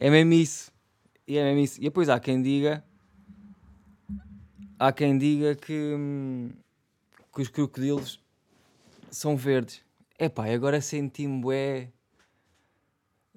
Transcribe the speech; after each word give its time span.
É 0.00 0.08
mesmo 0.08 0.32
isso. 0.32 0.72
E 1.28 1.36
é 1.36 1.44
mesmo 1.44 1.60
isso. 1.60 1.78
E 1.78 1.84
depois 1.84 2.08
há 2.08 2.18
quem 2.18 2.40
diga. 2.40 2.82
Há 4.78 4.90
quem 4.92 5.18
diga 5.18 5.54
que, 5.54 5.94
hum, 5.94 6.50
que 7.34 7.42
os 7.42 7.48
crocodilos 7.48 8.18
são 9.10 9.36
verdes. 9.36 9.82
Epá, 10.18 10.48
e 10.48 10.54
agora 10.54 10.80
senti-me 10.80 11.42
bué. 11.42 11.92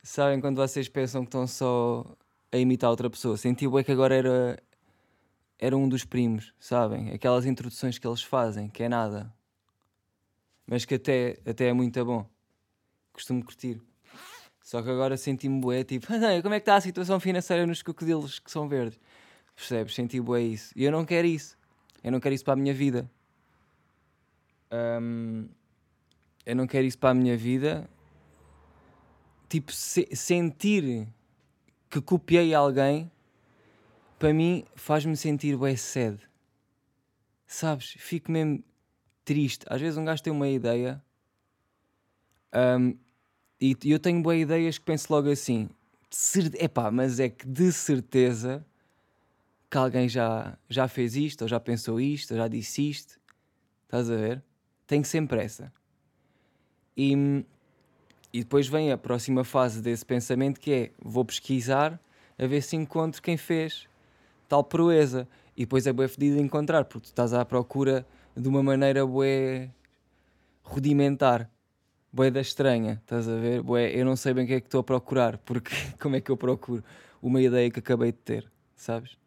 Sabem 0.02 0.40
quando 0.40 0.56
vocês 0.56 0.88
pensam 0.88 1.24
que 1.24 1.28
estão 1.28 1.46
só 1.46 2.06
a 2.50 2.58
imitar 2.58 2.90
outra 2.90 3.10
pessoa? 3.10 3.36
Senti 3.36 3.68
bué 3.68 3.84
que 3.84 3.92
agora 3.92 4.16
era, 4.16 4.64
era 5.60 5.76
um 5.76 5.90
dos 5.90 6.06
primos, 6.06 6.54
sabem? 6.62 7.12
Aquelas 7.12 7.46
introduções 7.46 7.98
que 7.98 8.08
eles 8.08 8.24
fazem, 8.24 8.70
que 8.70 8.84
é 8.84 8.88
nada. 8.88 9.34
Mas 10.66 10.86
que 10.86 10.96
até, 10.96 11.42
até 11.46 11.68
é 11.68 11.74
muito 11.74 12.04
bom. 12.06 12.26
Costumo 13.12 13.44
curtir. 13.44 13.82
Só 14.64 14.82
que 14.82 14.90
agora 14.90 15.18
senti-me 15.18 15.60
bué, 15.60 15.84
tipo, 15.84 16.08
"Ah, 16.14 16.42
como 16.42 16.56
é 16.56 16.60
que 16.60 16.62
está 16.64 16.76
a 16.78 16.82
situação 16.82 17.20
financeira 17.20 17.68
nos 17.68 17.82
crocodilos 17.84 18.40
que 18.40 18.50
são 18.50 18.68
verdes? 18.68 18.98
Percebes? 19.56 19.94
Senti 19.94 20.20
bué 20.22 20.42
isso. 20.42 20.72
E 20.76 20.86
eu 20.86 20.92
não 20.92 21.06
quero 21.06 21.28
isso. 21.28 21.58
Eu 22.02 22.12
não 22.12 22.20
quero 22.20 22.34
isso 22.34 22.46
para 22.46 22.54
a 22.54 22.56
minha 22.56 22.74
vida. 22.74 23.10
Hum, 24.72 25.48
eu 26.46 26.56
não 26.56 26.66
quero 26.66 26.88
isso 26.88 26.98
para 26.98 27.10
a 27.10 27.14
minha 27.14 27.38
vida. 27.38 27.88
Tipo, 29.50 29.72
se- 29.72 30.10
sentir 30.16 31.08
que 31.90 32.02
copiei 32.02 32.54
alguém, 32.56 33.12
para 34.18 34.34
mim, 34.34 34.66
faz-me 34.76 35.16
sentir 35.18 35.58
bué 35.58 35.76
sede. 35.76 36.22
Sabes? 37.46 37.96
Fico 38.00 38.32
mesmo 38.32 38.64
triste. 39.26 39.66
Às 39.70 39.82
vezes 39.82 39.98
um 39.98 40.06
gajo 40.06 40.24
tem 40.24 40.34
uma 40.34 40.48
ideia 40.48 41.04
hum, 42.80 42.98
e 43.72 43.92
eu 43.92 44.00
tenho 44.00 44.22
boas 44.22 44.40
ideias 44.40 44.78
que 44.78 44.84
penso 44.86 45.12
logo 45.14 45.30
assim. 45.30 45.70
cer- 46.10 46.52
Epá, 46.62 46.92
mas 46.92 47.20
é 47.20 47.30
que 47.30 47.48
de 47.48 47.72
certeza 47.72 48.66
que 49.70 49.78
alguém 49.78 50.08
já, 50.08 50.58
já 50.70 50.88
fez 50.88 51.16
isto, 51.16 51.44
ou 51.44 51.48
já 51.48 51.60
pensou 51.60 52.00
isto, 52.00 52.32
ou 52.32 52.38
já 52.38 52.48
disse 52.48 52.88
isto. 52.90 53.20
Estás 53.86 54.10
a 54.12 54.16
ver? 54.16 54.44
Tenho 54.86 55.06
sempre 55.06 55.42
essa. 55.44 55.72
E, 56.96 57.14
e 58.32 58.40
depois 58.40 58.68
vem 58.68 58.92
a 58.92 58.98
próxima 58.98 59.44
fase 59.44 59.82
desse 59.82 60.06
pensamento 60.06 60.60
que 60.60 60.72
é 60.72 60.92
vou 61.02 61.24
pesquisar 61.26 62.00
a 62.38 62.46
ver 62.46 62.62
se 62.62 62.76
encontro 62.76 63.22
quem 63.22 63.38
fez 63.38 63.88
tal 64.48 64.64
proeza. 64.64 65.28
E 65.56 65.62
depois 65.62 65.86
é 65.88 65.94
bué 65.94 66.08
fedido 66.08 66.40
encontrar, 66.40 66.84
porque 66.86 67.06
tu 67.06 67.10
estás 67.12 67.34
à 67.34 67.46
procura 67.46 68.06
de 68.36 68.48
uma 68.48 68.62
maneira 68.64 69.06
bué 69.06 69.70
rudimentar, 70.64 71.50
bué 72.14 72.30
da 72.30 72.40
estranha, 72.40 73.02
estás 73.02 73.28
a 73.28 73.36
ver? 73.36 73.64
Bué, 73.64 73.90
eu 73.92 74.06
não 74.06 74.16
sei 74.16 74.36
bem 74.36 74.46
o 74.46 74.48
que 74.48 74.54
é 74.54 74.62
que 74.62 74.68
estou 74.68 74.82
a 74.82 74.84
procurar, 74.84 75.40
porque 75.40 75.72
como 76.00 76.16
é 76.16 76.22
que 76.22 76.30
eu 76.30 76.38
procuro 76.38 76.84
uma 77.20 77.42
ideia 77.42 77.72
que 77.72 77.80
acabei 77.80 78.12
de 78.12 78.20
ter, 78.20 78.52
sabes? 78.76 79.18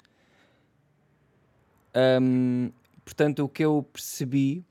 Hum, 2.22 2.70
portanto, 3.04 3.44
o 3.44 3.48
que 3.48 3.64
eu 3.64 3.82
percebi 3.92 4.64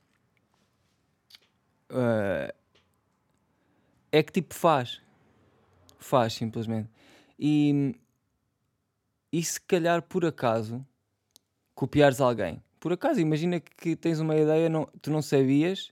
ah, 1.90 2.54
é 4.12 4.24
que 4.24 4.32
tipo 4.32 4.54
faz, 4.54 5.02
faz 6.00 6.34
simplesmente. 6.34 6.90
E, 7.38 7.94
e 9.32 9.44
se 9.44 9.60
calhar 9.60 10.02
por 10.02 10.26
acaso 10.26 10.86
copiares 11.74 12.22
alguém, 12.22 12.64
por 12.80 12.94
acaso 12.94 13.20
imagina 13.20 13.60
que 13.60 13.96
tens 13.96 14.22
uma 14.22 14.38
ideia, 14.38 14.70
não, 14.70 14.86
tu 15.02 15.12
não 15.12 15.22
sabias 15.22 15.92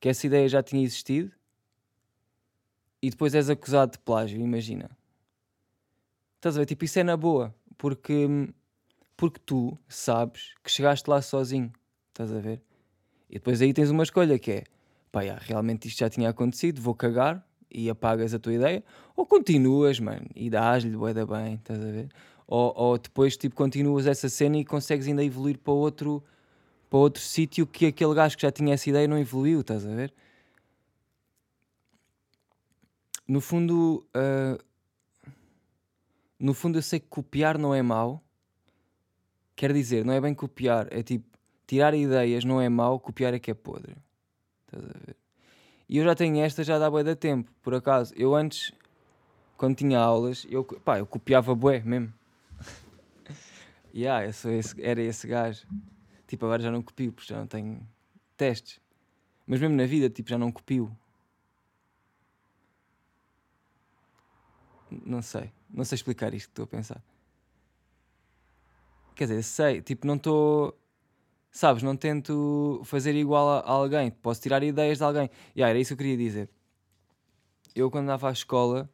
que 0.00 0.08
essa 0.08 0.26
ideia 0.26 0.48
já 0.48 0.62
tinha 0.62 0.82
existido 0.82 1.32
e 3.00 3.10
depois 3.10 3.34
és 3.34 3.48
acusado 3.48 3.92
de 3.92 3.98
plágio, 3.98 4.40
imagina. 4.40 4.90
Estás 6.36 6.56
a 6.56 6.60
ver? 6.60 6.66
Tipo, 6.66 6.84
isso 6.84 6.98
é 6.98 7.02
na 7.02 7.16
boa, 7.16 7.54
porque, 7.76 8.26
porque 9.16 9.40
tu 9.44 9.76
sabes 9.88 10.54
que 10.62 10.70
chegaste 10.70 11.08
lá 11.08 11.20
sozinho, 11.20 11.72
estás 12.08 12.32
a 12.32 12.38
ver? 12.38 12.62
E 13.28 13.34
depois 13.34 13.60
aí 13.60 13.72
tens 13.72 13.90
uma 13.90 14.02
escolha 14.02 14.38
que 14.38 14.50
é, 14.50 14.64
pá, 15.10 15.24
já, 15.24 15.36
realmente 15.36 15.88
isto 15.88 15.98
já 15.98 16.08
tinha 16.08 16.28
acontecido, 16.28 16.80
vou 16.80 16.94
cagar 16.94 17.44
e 17.70 17.90
apagas 17.90 18.32
a 18.32 18.38
tua 18.38 18.54
ideia, 18.54 18.84
ou 19.16 19.26
continuas, 19.26 19.98
mano, 19.98 20.26
e 20.34 20.48
dás-lhe 20.48 20.96
bué 20.96 21.12
da 21.12 21.26
bem, 21.26 21.54
estás 21.54 21.80
a 21.80 21.90
ver? 21.90 22.08
Ou, 22.46 22.72
ou 22.76 22.98
depois, 22.98 23.36
tipo, 23.36 23.56
continuas 23.56 24.06
essa 24.06 24.28
cena 24.28 24.56
e 24.56 24.64
consegues 24.64 25.08
ainda 25.08 25.24
evoluir 25.24 25.58
para 25.58 25.72
outro, 25.72 26.22
para 26.96 27.02
outro 27.02 27.22
sítio 27.22 27.66
que 27.66 27.84
aquele 27.84 28.14
gajo 28.14 28.36
que 28.36 28.42
já 28.42 28.50
tinha 28.50 28.72
essa 28.72 28.88
ideia 28.88 29.06
não 29.06 29.18
evoluiu, 29.18 29.60
estás 29.60 29.84
a 29.84 29.94
ver? 29.94 30.14
No 33.28 33.38
fundo, 33.42 34.06
ah, 34.14 34.58
no 36.40 36.54
fundo 36.54 36.78
eu 36.78 36.82
sei 36.82 36.98
que 36.98 37.06
copiar 37.06 37.58
não 37.58 37.74
é 37.74 37.82
mau. 37.82 38.22
Quer 39.54 39.74
dizer, 39.74 40.06
não 40.06 40.14
é 40.14 40.20
bem 40.22 40.32
copiar, 40.32 40.88
é 40.90 41.02
tipo, 41.02 41.26
tirar 41.66 41.94
ideias 41.94 42.44
não 42.44 42.62
é 42.62 42.68
mau, 42.70 42.98
copiar 42.98 43.34
é 43.34 43.38
que 43.38 43.50
é 43.50 43.54
podre. 43.54 43.94
Estás 44.64 44.84
a 44.84 44.98
ver? 45.06 45.16
E 45.90 45.98
eu 45.98 46.04
já 46.04 46.14
tenho 46.14 46.40
esta 46.40 46.64
já 46.64 46.78
dá 46.78 46.90
bué 46.90 47.04
da 47.04 47.14
tempo, 47.14 47.52
por 47.62 47.74
acaso. 47.74 48.14
Eu 48.16 48.34
antes, 48.34 48.72
quando 49.58 49.76
tinha 49.76 49.98
aulas, 49.98 50.46
eu, 50.48 50.64
pá, 50.64 50.98
eu 50.98 51.06
copiava 51.06 51.54
bué 51.54 51.80
mesmo. 51.80 52.10
yeah, 53.94 54.24
eu 54.24 54.32
sou 54.32 54.50
esse, 54.50 54.82
era 54.82 55.02
esse 55.02 55.26
gajo. 55.26 55.66
Tipo, 56.26 56.46
agora 56.46 56.62
já 56.62 56.70
não 56.70 56.82
copio, 56.82 57.12
porque 57.12 57.32
já 57.32 57.38
não 57.38 57.46
tenho 57.46 57.86
testes. 58.36 58.80
Mas 59.46 59.60
mesmo 59.60 59.76
na 59.76 59.86
vida, 59.86 60.10
tipo, 60.10 60.28
já 60.28 60.36
não 60.36 60.50
copio. 60.50 60.90
Não 64.90 65.22
sei. 65.22 65.52
Não 65.70 65.84
sei 65.84 65.96
explicar 65.96 66.34
isto 66.34 66.48
que 66.48 66.52
estou 66.52 66.64
a 66.64 66.68
pensar. 66.68 67.02
Quer 69.14 69.26
dizer, 69.28 69.42
sei, 69.42 69.82
tipo, 69.82 70.06
não 70.06 70.16
estou. 70.16 70.76
Sabes, 71.50 71.82
não 71.82 71.96
tento 71.96 72.82
fazer 72.84 73.14
igual 73.14 73.48
a 73.48 73.70
alguém. 73.70 74.10
Posso 74.10 74.42
tirar 74.42 74.62
ideias 74.62 74.98
de 74.98 75.04
alguém. 75.04 75.30
E 75.54 75.62
era 75.62 75.78
isso 75.78 75.88
que 75.88 75.94
eu 75.94 75.98
queria 75.98 76.16
dizer. 76.16 76.50
Eu, 77.74 77.90
quando 77.90 78.04
andava 78.04 78.28
à 78.28 78.32
escola, 78.32 78.90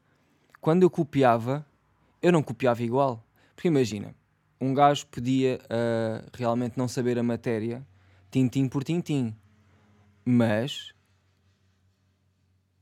quando 0.60 0.82
eu 0.82 0.90
copiava, 0.90 1.66
eu 2.20 2.30
não 2.30 2.42
copiava 2.42 2.82
igual. 2.82 3.24
Porque 3.54 3.68
imagina, 3.68 4.14
um 4.62 4.72
gajo 4.72 5.08
podia 5.08 5.58
ah, 5.68 6.24
realmente 6.32 6.78
não 6.78 6.86
saber 6.86 7.18
a 7.18 7.22
matéria, 7.22 7.84
tintim 8.30 8.68
por 8.68 8.84
tintim. 8.84 9.34
Mas 10.24 10.94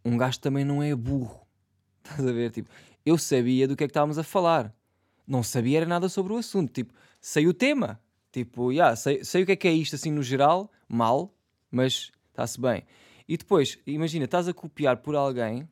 um 0.04 0.18
gajo 0.18 0.38
também 0.40 0.62
não 0.62 0.82
é 0.82 0.94
burro. 0.94 1.40
Estás 2.04 2.26
a 2.26 2.32
ver? 2.32 2.50
Tipo, 2.50 2.68
eu 3.04 3.16
sabia 3.16 3.66
do 3.66 3.74
que 3.74 3.84
é 3.84 3.86
que 3.86 3.92
estávamos 3.92 4.18
a 4.18 4.22
falar. 4.22 4.74
Não 5.26 5.42
sabia 5.42 5.78
era 5.78 5.86
nada 5.86 6.10
sobre 6.10 6.34
o 6.34 6.36
assunto. 6.36 6.70
Tipo, 6.70 6.92
sei 7.18 7.46
o 7.46 7.54
tema. 7.54 7.98
Tipo, 8.30 8.70
yeah, 8.70 8.94
sei, 8.94 9.24
sei 9.24 9.42
o 9.42 9.46
que 9.46 9.52
é 9.52 9.56
que 9.56 9.66
é 9.66 9.72
isto 9.72 9.96
assim 9.96 10.12
no 10.12 10.22
geral, 10.22 10.70
mal, 10.86 11.34
mas 11.70 12.12
está-se 12.28 12.60
bem. 12.60 12.84
E 13.26 13.38
depois, 13.38 13.78
imagina, 13.86 14.26
estás 14.26 14.46
a 14.48 14.52
copiar 14.52 14.98
por 14.98 15.16
alguém, 15.16 15.66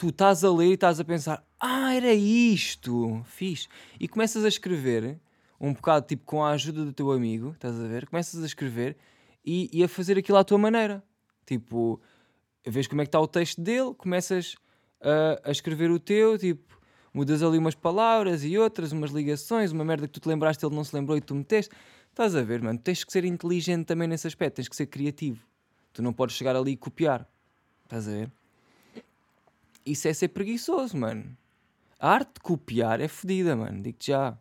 tu 0.00 0.08
estás 0.08 0.42
a 0.42 0.50
ler 0.50 0.70
e 0.70 0.72
estás 0.72 0.98
a 0.98 1.04
pensar, 1.04 1.44
ah, 1.60 1.94
era 1.94 2.14
isto, 2.14 3.20
fiz. 3.26 3.68
E 4.00 4.08
começas 4.08 4.46
a 4.46 4.48
escrever, 4.48 5.20
um 5.60 5.74
bocado 5.74 6.06
tipo 6.06 6.24
com 6.24 6.42
a 6.42 6.52
ajuda 6.52 6.86
do 6.86 6.92
teu 6.94 7.12
amigo, 7.12 7.50
estás 7.50 7.78
a 7.78 7.86
ver? 7.86 8.08
Começas 8.08 8.42
a 8.42 8.46
escrever 8.46 8.96
e, 9.44 9.68
e 9.70 9.84
a 9.84 9.88
fazer 9.88 10.16
aquilo 10.16 10.38
à 10.38 10.42
tua 10.42 10.56
maneira. 10.56 11.04
Tipo, 11.44 12.00
vês 12.66 12.86
como 12.86 13.02
é 13.02 13.04
que 13.04 13.08
está 13.08 13.20
o 13.20 13.28
texto 13.28 13.60
dele, 13.60 13.92
começas 13.92 14.56
a, 15.02 15.50
a 15.50 15.50
escrever 15.50 15.90
o 15.90 16.00
teu, 16.00 16.38
tipo, 16.38 16.80
mudas 17.12 17.42
ali 17.42 17.58
umas 17.58 17.74
palavras 17.74 18.42
e 18.42 18.56
outras, 18.56 18.92
umas 18.92 19.10
ligações, 19.10 19.70
uma 19.70 19.84
merda 19.84 20.06
que 20.06 20.14
tu 20.14 20.20
te 20.20 20.28
lembraste, 20.30 20.64
ele 20.64 20.74
não 20.74 20.82
se 20.82 20.96
lembrou 20.96 21.18
e 21.18 21.20
tu 21.20 21.34
meteste. 21.34 21.74
Estás 22.08 22.34
a 22.34 22.42
ver, 22.42 22.62
mano? 22.62 22.78
Tens 22.78 23.04
que 23.04 23.12
ser 23.12 23.26
inteligente 23.26 23.84
também 23.84 24.08
nesse 24.08 24.26
aspecto, 24.26 24.56
tens 24.56 24.68
que 24.68 24.76
ser 24.76 24.86
criativo. 24.86 25.46
Tu 25.92 26.00
não 26.00 26.14
podes 26.14 26.36
chegar 26.36 26.56
ali 26.56 26.70
e 26.70 26.76
copiar. 26.78 27.28
Estás 27.84 28.08
a 28.08 28.12
ver? 28.12 28.32
Isso 29.84 30.08
é 30.08 30.12
ser 30.12 30.28
preguiçoso, 30.28 30.96
mano. 30.96 31.36
A 31.98 32.10
arte 32.10 32.34
de 32.34 32.40
copiar 32.40 33.00
é 33.00 33.08
fodida, 33.08 33.54
mano. 33.54 33.82
Digo-te 33.82 34.08
já. 34.08 34.38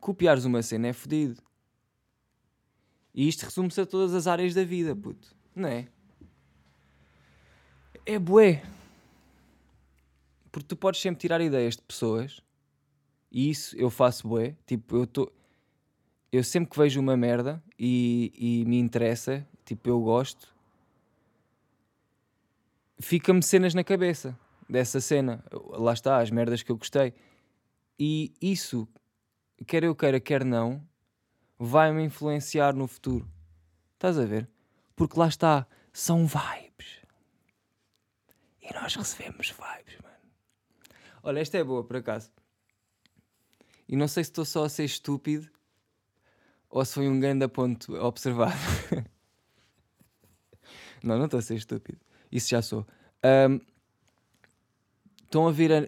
Copiares 0.00 0.44
uma 0.44 0.62
cena 0.62 0.88
é 0.88 0.92
fodido. 0.92 1.42
E 3.14 3.28
isto 3.28 3.44
resume-se 3.44 3.80
a 3.80 3.86
todas 3.86 4.14
as 4.14 4.26
áreas 4.26 4.54
da 4.54 4.64
vida, 4.64 4.94
puto. 4.94 5.36
Não 5.54 5.68
é? 5.68 5.88
É 8.06 8.18
bué. 8.18 8.62
Porque 10.52 10.68
tu 10.68 10.76
podes 10.76 11.00
sempre 11.00 11.20
tirar 11.20 11.40
ideias 11.40 11.76
de 11.76 11.82
pessoas. 11.82 12.40
E 13.30 13.50
isso 13.50 13.76
eu 13.76 13.90
faço 13.90 14.28
bué. 14.28 14.56
Tipo, 14.66 14.96
eu 14.96 15.04
estou... 15.04 15.32
Eu 16.30 16.44
sempre 16.44 16.70
que 16.70 16.78
vejo 16.78 17.00
uma 17.00 17.16
merda 17.16 17.62
e, 17.78 18.32
e 18.34 18.64
me 18.66 18.78
interessa, 18.78 19.46
tipo, 19.64 19.88
eu 19.88 19.98
gosto, 20.00 20.54
fica-me 23.00 23.42
cenas 23.42 23.74
na 23.74 23.84
cabeça 23.84 24.38
dessa 24.68 25.00
cena. 25.00 25.44
Lá 25.52 25.92
está, 25.92 26.20
as 26.20 26.30
merdas 26.30 26.62
que 26.62 26.70
eu 26.70 26.76
gostei. 26.76 27.14
E 27.98 28.32
isso, 28.40 28.88
quer 29.66 29.84
eu 29.84 29.94
queira, 29.94 30.20
quer 30.20 30.44
não, 30.44 30.86
vai-me 31.58 32.04
influenciar 32.04 32.74
no 32.74 32.86
futuro. 32.86 33.28
Estás 33.94 34.18
a 34.18 34.24
ver? 34.24 34.48
Porque 34.94 35.18
lá 35.18 35.28
está, 35.28 35.66
são 35.92 36.26
vibes. 36.26 37.02
E 38.62 38.72
nós 38.74 38.94
recebemos 38.94 39.50
vibes, 39.50 39.98
mano. 40.02 40.16
Olha, 41.22 41.40
esta 41.40 41.58
é 41.58 41.64
boa, 41.64 41.82
por 41.82 41.96
acaso. 41.96 42.30
E 43.88 43.96
não 43.96 44.06
sei 44.06 44.22
se 44.22 44.30
estou 44.30 44.44
só 44.44 44.64
a 44.64 44.68
ser 44.68 44.84
estúpido 44.84 45.50
ou 46.70 46.84
se 46.84 46.94
foi 46.94 47.08
um 47.08 47.18
grande 47.18 47.48
ponto 47.48 47.94
observado. 47.94 48.54
não, 51.02 51.16
não 51.16 51.24
estou 51.24 51.38
a 51.38 51.42
ser 51.42 51.56
estúpido. 51.56 51.98
Isso 52.30 52.50
já 52.50 52.62
sou. 52.62 52.86
Um, 53.24 53.60
estão 55.24 55.46
a 55.46 55.52
ver 55.52 55.72
a, 55.72 55.78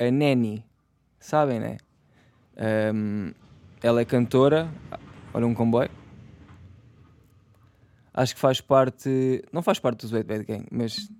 a, 0.00 0.06
a 0.06 0.10
Neni, 0.10 0.64
sabem, 1.18 1.60
né? 1.60 1.76
Um, 2.94 3.32
ela 3.82 4.00
é 4.00 4.04
cantora. 4.04 4.70
Olha 5.32 5.46
um 5.46 5.54
comboio. 5.54 5.90
Acho 8.12 8.34
que 8.34 8.40
faz 8.40 8.60
parte. 8.60 9.44
Não 9.52 9.62
faz 9.62 9.78
parte 9.78 10.06
do 10.06 10.14
Wet 10.14 10.26
Bad 10.26 10.44
Gang, 10.44 10.66
mas 10.70 11.10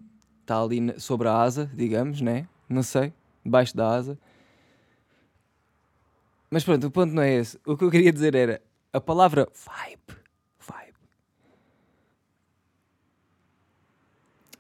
está 0.41 0.63
ali 0.63 0.99
sobre 0.99 1.29
a 1.29 1.37
asa, 1.37 1.71
digamos, 1.75 2.21
né? 2.21 2.49
Não 2.69 2.83
sei. 2.83 3.13
Debaixo 3.45 3.77
da 3.77 3.89
asa. 3.89 4.19
Mas 6.51 6.65
pronto, 6.65 6.87
o 6.87 6.91
ponto 6.91 7.13
não 7.13 7.23
é 7.23 7.35
esse. 7.35 7.59
O 7.67 7.77
que 7.77 7.85
eu 7.85 7.91
queria 7.91 8.13
dizer 8.13 8.35
era 8.35 8.63
a 8.93 9.01
palavra. 9.01 9.47
Vibe. 9.53 10.26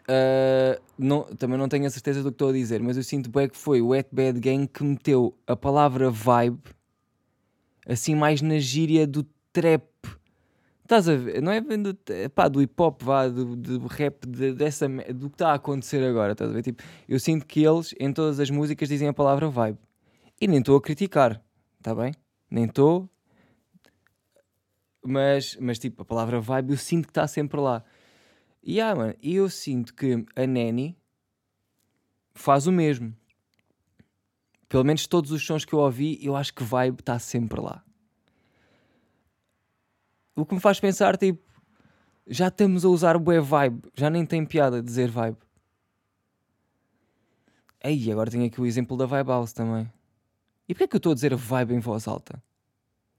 Uh, 0.08 0.80
não, 0.96 1.24
também 1.24 1.58
não 1.58 1.68
tenho 1.68 1.84
a 1.84 1.90
certeza 1.90 2.22
do 2.22 2.30
que 2.30 2.34
estou 2.34 2.50
a 2.50 2.52
dizer, 2.52 2.80
mas 2.80 2.96
eu 2.96 3.02
sinto 3.02 3.28
bem 3.28 3.48
que 3.48 3.56
foi 3.56 3.80
o 3.80 3.88
Wet 3.88 4.08
Bad 4.12 4.38
Gang 4.38 4.66
que 4.68 4.84
meteu 4.84 5.36
a 5.46 5.56
palavra 5.56 6.10
vibe 6.10 6.60
assim 7.86 8.14
mais 8.14 8.42
na 8.42 8.58
gíria 8.58 9.06
do 9.06 9.24
trap. 9.52 9.84
Estás 10.82 11.08
a 11.08 11.16
ver? 11.16 11.42
Não 11.42 11.50
é 11.50 11.60
do, 11.60 11.96
pá, 12.34 12.48
do 12.48 12.62
hip 12.62 12.74
hop, 12.80 13.02
vá, 13.02 13.28
do, 13.28 13.56
do 13.56 13.86
rap, 13.86 14.26
de, 14.26 14.52
dessa, 14.52 14.88
do 14.88 15.28
que 15.28 15.34
está 15.34 15.50
a 15.50 15.54
acontecer 15.54 16.02
agora. 16.04 16.32
Estás 16.32 16.50
a 16.50 16.54
ver? 16.54 16.62
Tipo, 16.62 16.82
eu 17.08 17.18
sinto 17.18 17.46
que 17.46 17.64
eles 17.64 17.94
em 17.98 18.12
todas 18.12 18.38
as 18.38 18.50
músicas 18.50 18.88
dizem 18.88 19.08
a 19.08 19.12
palavra 19.12 19.48
vibe. 19.48 19.78
E 20.40 20.46
nem 20.46 20.58
estou 20.58 20.76
a 20.76 20.80
criticar, 20.80 21.42
está 21.78 21.94
bem? 21.94 22.12
Nem 22.50 22.64
estou. 22.66 23.08
Mas, 25.04 25.56
mas 25.60 25.78
tipo, 25.78 26.02
a 26.02 26.04
palavra 26.04 26.40
vibe 26.40 26.72
eu 26.72 26.76
sinto 26.76 27.06
que 27.06 27.10
está 27.10 27.26
sempre 27.26 27.60
lá. 27.60 27.82
E 28.68 28.80
ah, 28.80 28.96
mano, 28.96 29.14
eu 29.22 29.48
sinto 29.48 29.94
que 29.94 30.26
a 30.34 30.44
Nani 30.44 30.98
faz 32.34 32.66
o 32.66 32.72
mesmo. 32.72 33.16
Pelo 34.68 34.82
menos 34.82 35.06
todos 35.06 35.30
os 35.30 35.46
sons 35.46 35.64
que 35.64 35.72
eu 35.72 35.78
ouvi, 35.78 36.18
eu 36.20 36.34
acho 36.34 36.52
que 36.52 36.64
vibe 36.64 36.98
está 36.98 37.16
sempre 37.16 37.60
lá. 37.60 37.84
O 40.34 40.44
que 40.44 40.52
me 40.52 40.60
faz 40.60 40.80
pensar, 40.80 41.16
tipo, 41.16 41.40
já 42.26 42.48
estamos 42.48 42.84
a 42.84 42.88
usar 42.88 43.16
bué 43.18 43.38
vibe, 43.38 43.88
já 43.94 44.10
nem 44.10 44.26
tem 44.26 44.44
piada 44.44 44.82
dizer 44.82 45.12
vibe. 45.12 45.38
Ei, 47.84 48.10
agora 48.10 48.32
tenho 48.32 48.46
aqui 48.46 48.60
o 48.60 48.66
exemplo 48.66 48.96
da 48.96 49.06
Vibe 49.06 49.28
House 49.28 49.52
também. 49.52 49.88
E 50.68 50.74
porquê 50.74 50.84
é 50.84 50.88
que 50.88 50.96
eu 50.96 50.98
estou 50.98 51.12
a 51.12 51.14
dizer 51.14 51.36
vibe 51.36 51.74
em 51.74 51.78
voz 51.78 52.08
alta? 52.08 52.42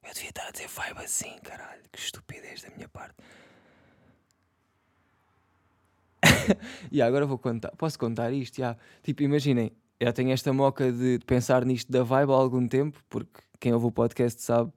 Eu 0.03 0.13
devia 0.13 0.27
estar 0.27 0.45
a 0.45 0.51
dizer 0.51 0.67
vibe 0.67 0.99
assim, 0.99 1.39
caralho. 1.39 1.83
Que 1.89 1.99
estupidez 1.99 2.63
da 2.63 2.69
minha 2.71 2.89
parte. 2.89 3.15
e 6.91 7.01
agora 7.01 7.25
vou 7.25 7.37
contar. 7.37 7.71
Posso 7.77 7.97
contar 7.97 8.31
isto? 8.31 8.61
Tipo, 9.03 9.23
imaginem, 9.23 9.71
já 9.99 10.13
tenho 10.13 10.31
esta 10.31 10.53
moca 10.53 10.91
de, 10.91 11.17
de, 11.17 11.25
pensar 11.25 11.65
nisto 11.65 11.91
da 11.91 12.03
vibe 12.03 12.31
há 12.31 12.35
algum 12.35 12.67
tempo, 12.67 12.99
porque 13.09 13.41
quem 13.59 13.73
ouve 13.73 13.87
o 13.87 13.91
podcast 13.91 14.41
sabe 14.41 14.71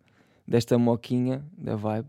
desta 0.46 0.78
moquinha 0.78 1.44
da 1.56 1.76
vibe. 1.76 2.08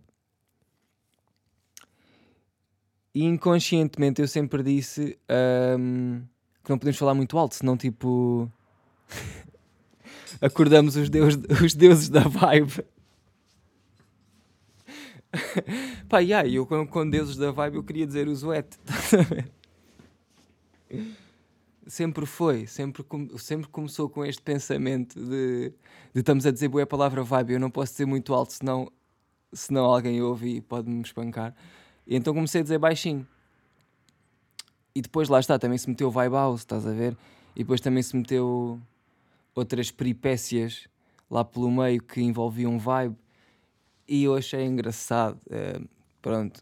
E 3.13 3.23
inconscientemente 3.25 4.21
eu 4.21 4.27
sempre 4.27 4.63
disse 4.63 5.19
um, 5.77 6.21
que 6.63 6.69
não 6.69 6.77
podemos 6.77 6.97
falar 6.97 7.13
muito 7.13 7.37
alto, 7.37 7.55
senão 7.55 7.75
tipo 7.75 8.49
acordamos 10.39 10.95
os, 10.95 11.09
deus, 11.09 11.37
os 11.63 11.73
deuses 11.73 12.07
da 12.07 12.21
vibe. 12.21 12.85
Pá, 16.09 16.19
yeah, 16.19 16.47
eu 16.47 16.65
com, 16.65 16.85
com 16.85 17.09
deuses 17.09 17.37
da 17.37 17.51
vibe 17.51 17.77
eu 17.77 17.83
queria 17.83 18.05
dizer 18.05 18.27
os 18.27 18.43
wet, 18.43 18.67
sempre 21.87 22.25
foi, 22.25 22.67
sempre, 22.67 23.05
sempre 23.37 23.67
começou 23.69 24.09
com 24.09 24.25
este 24.25 24.41
pensamento 24.41 25.19
de, 25.19 25.73
de 26.13 26.19
estamos 26.19 26.45
a 26.45 26.51
dizer 26.51 26.67
boa 26.67 26.85
palavra 26.85 27.23
vibe, 27.23 27.53
eu 27.53 27.59
não 27.59 27.69
posso 27.69 27.93
dizer 27.93 28.05
muito 28.05 28.33
alto, 28.33 28.53
senão, 28.53 28.91
senão 29.53 29.85
alguém 29.85 30.21
ouve 30.21 30.57
e 30.57 30.61
pode-me 30.61 31.01
espancar. 31.01 31.55
E 32.05 32.15
então 32.15 32.33
comecei 32.33 32.61
a 32.61 32.63
dizer 32.63 32.77
baixinho. 32.77 33.25
E 34.93 35.01
depois 35.01 35.29
lá 35.29 35.39
está, 35.39 35.57
também 35.57 35.77
se 35.77 35.89
meteu 35.89 36.11
vibe 36.11 36.33
house, 36.33 36.61
estás 36.61 36.85
a 36.85 36.91
ver? 36.91 37.15
E 37.55 37.59
depois 37.59 37.79
também 37.79 38.03
se 38.03 38.15
meteu 38.15 38.79
outras 39.55 39.91
peripécias 39.91 40.87
lá 41.29 41.45
pelo 41.45 41.71
meio 41.71 42.01
que 42.01 42.21
envolviam 42.21 42.77
vibe. 42.77 43.15
E 44.13 44.25
eu 44.25 44.35
achei 44.35 44.65
engraçado, 44.65 45.39
uh, 45.45 45.87
pronto, 46.21 46.61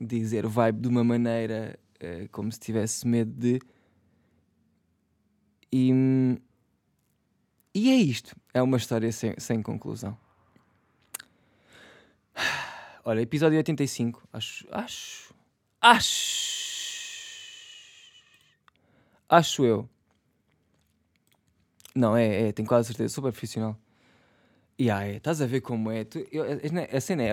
dizer 0.00 0.44
vibe 0.44 0.80
de 0.80 0.88
uma 0.88 1.04
maneira 1.04 1.78
uh, 2.02 2.28
como 2.32 2.50
se 2.50 2.58
tivesse 2.58 3.06
medo 3.06 3.30
de 3.30 3.60
e, 5.72 5.92
e 7.72 7.90
é 7.90 7.94
isto. 7.94 8.34
É 8.52 8.60
uma 8.60 8.76
história 8.76 9.12
sem, 9.12 9.38
sem 9.38 9.62
conclusão. 9.62 10.18
Olha, 13.04 13.20
episódio 13.20 13.56
85. 13.58 14.28
Acho. 14.32 14.66
Acho. 14.72 15.32
Acho. 15.80 17.04
Acho 19.28 19.64
eu. 19.64 19.88
Não, 21.94 22.16
é, 22.16 22.48
é, 22.48 22.52
tenho 22.52 22.66
quase 22.66 22.88
certeza. 22.88 23.14
Super 23.14 23.30
profissional. 23.30 23.78
Yeah, 24.80 25.06
é, 25.06 25.16
estás 25.16 25.40
a 25.40 25.46
ver 25.46 25.60
como 25.60 25.90
é. 25.90 26.04
Tu, 26.04 26.26
eu, 26.32 26.44
a 26.44 27.00
cena 27.00 27.22
é. 27.22 27.32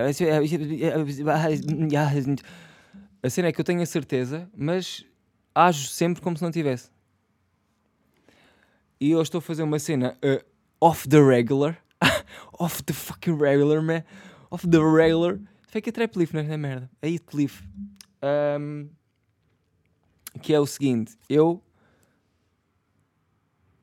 A 3.22 3.28
cena 3.30 3.48
é 3.48 3.52
que 3.52 3.60
eu 3.60 3.64
tenho 3.64 3.82
a 3.82 3.86
certeza, 3.86 4.48
mas 4.56 5.04
ajo 5.54 5.88
sempre 5.88 6.22
como 6.22 6.36
se 6.36 6.42
não 6.42 6.50
tivesse 6.50 6.92
e 9.02 9.10
eu 9.10 9.20
estou 9.20 9.40
a 9.40 9.42
fazer 9.42 9.64
uma 9.64 9.80
cena 9.80 10.16
uh, 10.24 10.44
off 10.80 11.08
the 11.08 11.20
regular. 11.20 11.76
off 12.60 12.84
the 12.84 12.92
fucking 12.92 13.36
regular, 13.36 13.82
man. 13.82 14.04
Off 14.48 14.64
the 14.68 14.78
regular. 14.78 15.40
Fake 15.66 15.88
a 15.88 15.92
trap 15.92 16.16
leaf, 16.16 16.32
não 16.32 16.40
é 16.40 16.56
merda? 16.56 16.88
É 17.02 17.08
it 17.08 17.24
leaf. 17.34 17.64
Um, 18.22 18.88
que 20.40 20.54
é 20.54 20.60
o 20.60 20.66
seguinte, 20.66 21.18
eu 21.28 21.60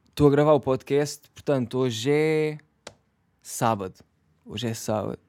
estou 0.08 0.28
a 0.28 0.32
gravar 0.32 0.54
o 0.54 0.62
podcast, 0.62 1.30
portanto, 1.31 1.80
hoje 1.80 2.10
é 2.10 2.57
sábado. 3.42 4.04
Hoje 4.46 4.68
é 4.68 4.74
sábado. 4.74 5.19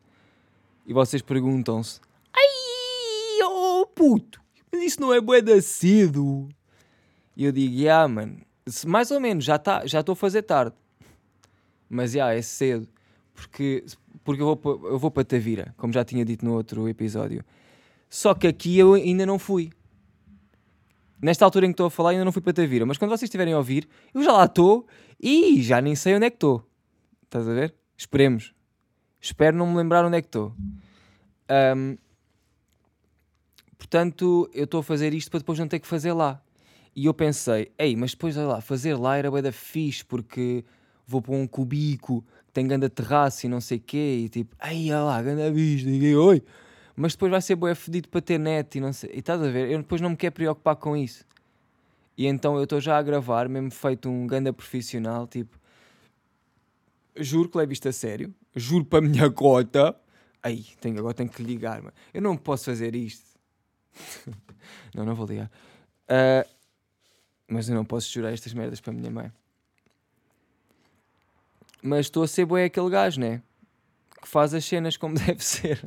E 0.87 0.93
vocês 0.93 1.23
perguntam-se: 1.23 2.01
Ai, 2.33 3.43
oh 3.45 3.87
puto, 3.87 4.41
mas 4.73 4.83
isso 4.83 5.01
não 5.01 5.13
é 5.13 5.21
bué 5.21 5.41
da 5.41 5.61
cedo. 5.61 6.49
E 7.37 7.45
eu 7.45 7.53
digo: 7.53 7.75
Yeah, 7.75 8.07
mano, 8.09 8.41
mais 8.87 9.11
ou 9.11 9.21
menos, 9.21 9.45
já 9.45 9.57
está 9.57 9.87
já 9.87 10.01
estou 10.01 10.15
a 10.15 10.17
fazer 10.17 10.43
tarde. 10.43 10.75
Mas 11.89 12.13
já, 12.13 12.33
é 12.33 12.41
cedo. 12.41 12.89
Porque, 13.35 13.85
porque 14.23 14.41
eu 14.41 14.55
vou, 14.55 14.89
eu 14.89 14.99
vou 14.99 15.11
para 15.11 15.25
Tavira, 15.25 15.75
como 15.77 15.93
já 15.93 16.05
tinha 16.05 16.25
dito 16.25 16.45
no 16.45 16.55
outro 16.55 16.89
episódio. 16.89 17.45
Só 18.09 18.33
que 18.35 18.47
aqui 18.47 18.79
eu 18.79 18.95
ainda 18.95 19.27
não 19.27 19.39
fui. 19.39 19.71
Nesta 21.21 21.45
altura 21.45 21.67
em 21.67 21.71
que 21.71 21.75
estou 21.75 21.87
a 21.87 21.91
falar, 21.91 22.11
ainda 22.11 22.25
não 22.25 22.33
fui 22.33 22.41
para 22.41 22.53
Tavira. 22.53 22.87
Mas 22.87 22.97
quando 22.97 23.11
vocês 23.11 23.25
estiverem 23.25 23.53
a 23.53 23.59
ouvir, 23.59 23.89
eu 24.15 24.23
já 24.23 24.33
lá 24.33 24.45
estou 24.45 24.87
e 25.21 25.61
já 25.63 25.81
nem 25.81 25.95
sei 25.97 26.15
onde 26.15 26.27
é 26.27 26.31
que 26.31 26.37
estou. 26.37 26.65
Estás 27.25 27.49
a 27.49 27.53
ver? 27.53 27.75
Esperemos. 28.01 28.55
Espero 29.21 29.55
não 29.55 29.67
me 29.67 29.77
lembrar 29.77 30.07
onde 30.07 30.17
é 30.17 30.23
que 30.23 30.29
estou. 30.29 30.55
Um, 31.77 31.99
portanto, 33.77 34.49
eu 34.55 34.65
estou 34.65 34.81
a 34.81 34.83
fazer 34.83 35.13
isto 35.13 35.31
para 35.31 35.41
depois 35.41 35.59
não 35.59 35.69
ter 35.69 35.79
que 35.79 35.87
fazer 35.87 36.15
lá. 36.15 36.41
E 36.97 37.05
eu 37.05 37.13
pensei, 37.13 37.71
ei, 37.79 37.95
mas 37.95 38.13
depois, 38.13 38.39
olha 38.39 38.47
lá, 38.47 38.61
fazer 38.63 38.95
lá 38.97 39.19
era 39.19 39.31
bué 39.31 39.43
da 39.43 39.53
fixe, 39.53 40.03
porque 40.03 40.65
vou 41.07 41.21
para 41.21 41.35
um 41.35 41.47
cubico, 41.47 42.25
tem 42.55 42.67
ganda 42.67 42.89
terraço 42.89 43.45
e 43.45 43.51
não 43.51 43.61
sei 43.61 43.77
o 43.77 43.83
quê, 43.83 44.23
e 44.25 44.29
tipo, 44.31 44.57
ai, 44.59 44.91
olha 44.91 45.03
lá, 45.03 45.23
ganda 45.23 45.53
vista, 45.53 45.91
e 45.91 46.17
oi. 46.17 46.43
Mas 46.97 47.13
depois 47.13 47.31
vai 47.31 47.43
ser 47.43 47.55
bué 47.55 47.75
fedido 47.75 48.09
para 48.09 48.23
ter 48.23 48.39
net 48.39 48.79
e 48.79 48.81
não 48.81 48.95
sei, 48.95 49.11
e 49.13 49.19
estás 49.19 49.43
a 49.43 49.49
ver, 49.51 49.71
eu 49.71 49.77
depois 49.77 50.01
não 50.01 50.11
me 50.11 50.17
quero 50.17 50.35
preocupar 50.35 50.77
com 50.77 50.97
isso. 50.97 51.27
E 52.17 52.27
então 52.27 52.57
eu 52.57 52.65
estou 52.65 52.81
já 52.81 52.97
a 52.97 53.03
gravar, 53.03 53.47
mesmo 53.47 53.71
feito 53.71 54.09
um 54.09 54.27
ganda 54.27 54.55
profissional, 54.55 55.27
tipo, 55.27 55.60
juro 57.21 57.49
que 57.49 57.59
levo 57.59 57.73
isto 57.73 57.89
a 57.89 57.93
sério, 57.93 58.35
juro 58.55 58.85
para 58.85 58.99
a 58.99 59.09
minha 59.09 59.31
cota, 59.31 59.97
ai, 60.43 60.65
tenho, 60.81 60.99
agora 60.99 61.15
tenho 61.15 61.29
que 61.29 61.43
ligar, 61.43 61.83
mano. 61.83 61.95
eu 62.13 62.23
não 62.23 62.37
posso 62.37 62.67
fazer 62.67 62.95
isto. 62.95 63.29
não, 64.95 65.05
não 65.05 65.15
vou 65.15 65.27
ligar. 65.27 65.51
Uh, 66.09 66.49
mas 67.47 67.69
eu 67.69 67.75
não 67.75 67.85
posso 67.85 68.11
jurar 68.11 68.33
estas 68.33 68.55
merdas 68.55 68.81
para 68.81 68.93
a 68.93 68.95
minha 68.95 69.11
mãe. 69.11 69.33
Mas 71.83 72.07
estou 72.07 72.23
a 72.23 72.29
ser 72.29 72.45
bué 72.45 72.65
aquele 72.65 72.91
gajo, 72.91 73.21
né? 73.21 73.43
Que 74.21 74.29
faz 74.29 74.55
as 74.55 74.65
cenas 74.65 74.97
como 74.97 75.15
deve 75.19 75.45
ser. 75.45 75.83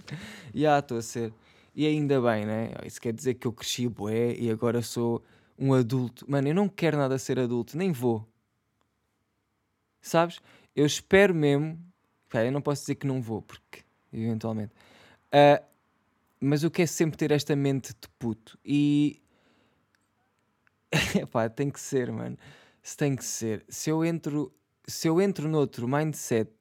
Já 0.53 0.79
estou 0.79 0.97
a 0.97 1.01
ser. 1.01 1.33
E 1.75 1.87
ainda 1.87 2.21
bem, 2.21 2.45
né? 2.45 2.71
Isso 2.85 3.01
quer 3.01 3.13
dizer 3.13 3.35
que 3.35 3.47
eu 3.47 3.53
cresci 3.53 3.87
bué 3.87 4.33
e 4.35 4.49
agora 4.49 4.81
sou 4.81 5.23
um 5.57 5.73
adulto. 5.73 6.29
Mano, 6.29 6.47
eu 6.47 6.55
não 6.55 6.67
quero 6.67 6.97
nada 6.97 7.17
ser 7.17 7.39
adulto, 7.39 7.77
nem 7.77 7.91
vou. 7.91 8.27
sabes? 10.01 10.39
Eu 10.75 10.85
espero 10.85 11.33
mesmo. 11.33 11.79
Pá, 12.29 12.43
eu 12.43 12.51
não 12.51 12.61
posso 12.61 12.81
dizer 12.81 12.95
que 12.95 13.05
não 13.05 13.21
vou, 13.21 13.41
porque 13.41 13.83
eventualmente. 14.11 14.73
Uh, 15.27 15.63
mas 16.39 16.63
eu 16.63 16.71
quero 16.71 16.87
sempre 16.87 17.17
ter 17.17 17.31
esta 17.31 17.55
mente 17.55 17.89
de 17.89 18.07
puto. 18.19 18.57
E. 18.65 19.21
pá, 21.31 21.49
tem 21.49 21.69
que 21.69 21.79
ser, 21.79 22.11
mano. 22.11 22.37
Se 22.81 22.97
tem 22.97 23.15
que 23.15 23.23
ser. 23.23 23.63
Se 23.69 23.89
eu 23.89 24.03
entro. 24.03 24.51
Se 24.85 25.07
eu 25.07 25.21
entro 25.21 25.47
noutro 25.47 25.87
mindset. 25.87 26.51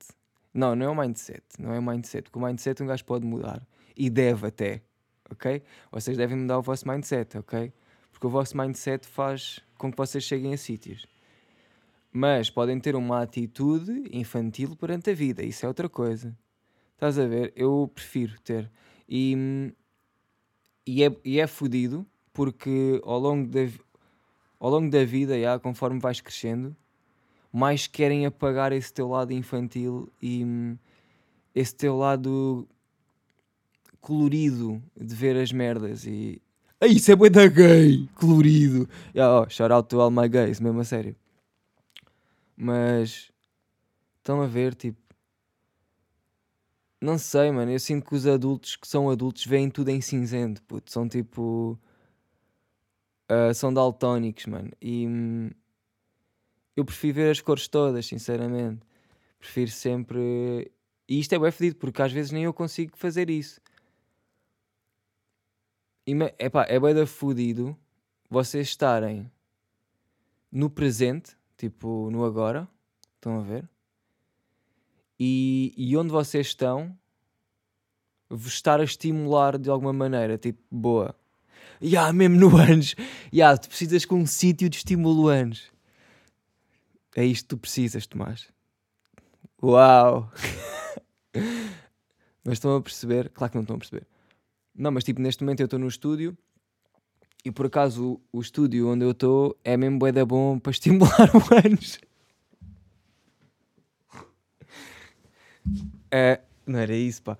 Não, 0.55 0.77
não 0.77 0.87
é 0.87 0.89
o 0.91 0.95
mindset. 0.95 1.43
Não 1.59 1.73
é 1.73 1.79
o 1.79 1.83
mindset. 1.83 2.25
Porque 2.25 2.39
o 2.39 2.43
mindset 2.43 2.83
um 2.83 2.87
gajo 2.87 3.05
pode 3.05 3.27
mudar. 3.27 3.67
E 3.97 4.11
deve 4.11 4.47
até. 4.47 4.83
Ok? 5.31 5.63
Vocês 5.91 6.17
devem 6.17 6.37
mudar 6.37 6.59
o 6.59 6.63
vosso 6.63 6.87
mindset, 6.87 7.39
ok? 7.39 7.73
Porque 8.13 8.27
o 8.27 8.31
vosso 8.31 8.57
mindset 8.57 9.07
faz 9.07 9.61
com 9.79 9.91
que 9.91 9.97
vocês 9.97 10.23
cheguem 10.23 10.53
a 10.53 10.59
sítios 10.59 11.07
mas 12.13 12.51
podem 12.51 12.79
ter 12.79 12.95
uma 12.95 13.23
atitude 13.23 14.05
infantil 14.13 14.77
perante 14.77 15.11
a 15.11 15.15
vida, 15.15 15.43
isso 15.43 15.65
é 15.65 15.69
outra 15.69 15.89
coisa. 15.89 16.37
Estás 16.95 17.19
a 17.19 17.27
ver? 17.27 17.53
Eu 17.57 17.91
prefiro 17.93 18.39
ter. 18.41 18.71
E, 19.09 19.73
e, 20.87 21.03
é, 21.03 21.17
e 21.25 21.41
é 21.41 21.47
fodido 21.47 22.07
porque 22.33 23.01
ao 23.05 23.19
longo 23.19 23.49
da, 23.49 23.61
ao 24.61 24.71
longo 24.71 24.91
da 24.91 25.05
vida, 25.05 25.41
já, 25.41 25.59
conforme 25.59 25.99
vais 25.99 26.21
crescendo, 26.21 26.77
mais 27.53 27.87
querem 27.87 28.25
apagar 28.25 28.73
esse 28.73 28.93
teu 28.93 29.09
lado 29.09 29.33
infantil 29.33 30.11
e 30.23 30.77
esse 31.55 31.75
teu 31.75 31.97
lado 31.97 32.67
colorido 34.01 34.83
de 34.99 35.15
ver 35.15 35.37
as 35.37 35.51
merdas 35.51 36.07
e. 36.07 36.41
Ah, 36.81 36.87
isso 36.87 37.13
é 37.13 37.17
bué 37.17 37.31
da 37.31 37.47
gay! 37.47 38.09
Colorido! 38.15 38.89
Yeah, 39.15 39.41
oh, 39.41 39.49
shout 39.49 39.73
out 39.73 39.89
to 39.89 40.01
all 40.01 40.11
my 40.11 40.29
gays, 40.29 40.59
mesmo 40.61 40.81
a 40.81 40.85
sério. 40.85 41.15
Mas 42.63 43.33
estão 44.19 44.41
a 44.41 44.47
ver, 44.47 44.77
tipo. 44.77 45.03
Não 47.01 47.19
sei, 47.19 47.51
mano. 47.51 47.73
Eu 47.73 47.81
sinto 47.81 48.07
que 48.07 48.15
os 48.15 48.25
adultos 48.25 48.77
que 48.77 48.87
são 48.87 49.11
adultos 49.11 49.45
veem 49.45 49.69
tudo 49.69 49.89
em 49.89 50.01
cinzento, 50.01 50.63
puto. 50.63 50.93
São 50.93 51.09
tipo. 51.09 51.77
Uh, 53.29 53.53
são 53.53 53.75
daltónicos, 53.75 54.47
mano. 54.47 54.71
E. 54.81 55.09
Hum, 55.09 55.51
eu 56.77 56.85
prefiro 56.85 57.15
ver 57.17 57.33
as 57.33 57.41
cores 57.41 57.67
todas, 57.67 58.07
sinceramente. 58.07 58.87
Prefiro 59.41 59.73
sempre. 59.73 60.71
E 61.09 61.19
isto 61.19 61.35
é 61.35 61.41
bem 61.41 61.51
fedido, 61.51 61.77
porque 61.79 62.01
às 62.01 62.13
vezes 62.13 62.31
nem 62.31 62.45
eu 62.45 62.55
consigo 62.55 62.97
fazer 62.97 63.29
isso. 63.29 63.61
E, 66.07 66.13
epá, 66.39 66.65
é 66.69 66.79
bem 66.79 66.95
da 66.95 67.09
fudido 67.09 67.77
vocês 68.31 68.69
estarem 68.69 69.29
no 70.51 70.71
presente 70.71 71.37
tipo 71.63 72.11
no 72.11 72.25
agora, 72.25 72.69
estão 73.15 73.39
a 73.39 73.43
ver? 73.43 73.69
E, 75.19 75.73
e 75.77 75.97
onde 75.97 76.11
vocês 76.11 76.49
estão, 76.49 76.99
vos 78.29 78.55
estar 78.55 78.81
a 78.81 78.85
estimular 78.85 79.57
de 79.57 79.71
alguma 79.71 79.93
maneira, 79.93 80.37
tipo, 80.37 80.61
boa. 80.69 81.15
Ya, 81.81 81.89
yeah, 81.89 82.13
mesmo 82.13 82.37
no 82.37 82.57
anos, 82.57 82.97
ya, 82.99 83.07
yeah, 83.33 83.59
tu 83.59 83.69
precisas 83.69 84.05
com 84.05 84.17
um 84.17 84.27
sítio 84.27 84.69
de 84.69 84.79
estímulo 84.79 85.29
anos. 85.29 85.71
É 87.15 87.25
isto 87.25 87.45
que 87.45 87.49
tu 87.51 87.59
precisas, 87.59 88.09
Tomás. 88.09 88.49
Uau! 89.63 90.33
mas 92.43 92.55
estão 92.55 92.75
a 92.75 92.83
perceber? 92.83 93.29
Claro 93.29 93.53
que 93.53 93.57
não 93.57 93.63
estão 93.63 93.77
a 93.77 93.79
perceber. 93.79 94.05
Não, 94.75 94.91
mas 94.91 95.05
tipo, 95.05 95.21
neste 95.21 95.45
momento 95.45 95.61
eu 95.61 95.67
estou 95.67 95.79
no 95.79 95.87
estúdio 95.87 96.37
e 97.45 97.51
por 97.51 97.67
acaso 97.67 98.21
o, 98.33 98.39
o 98.39 98.41
estúdio 98.41 98.89
onde 98.89 99.05
eu 99.05 99.11
estou 99.11 99.57
é 99.65 99.77
mesmo 99.77 99.99
bué 99.99 100.13
da 100.13 100.25
bom 100.25 100.59
para 100.59 100.71
estimular 100.73 101.31
o 101.35 101.67
anos. 101.67 101.99
É, 106.15 106.41
não 106.67 106.79
era 106.79 106.95
isso, 106.95 107.23
pá. 107.23 107.39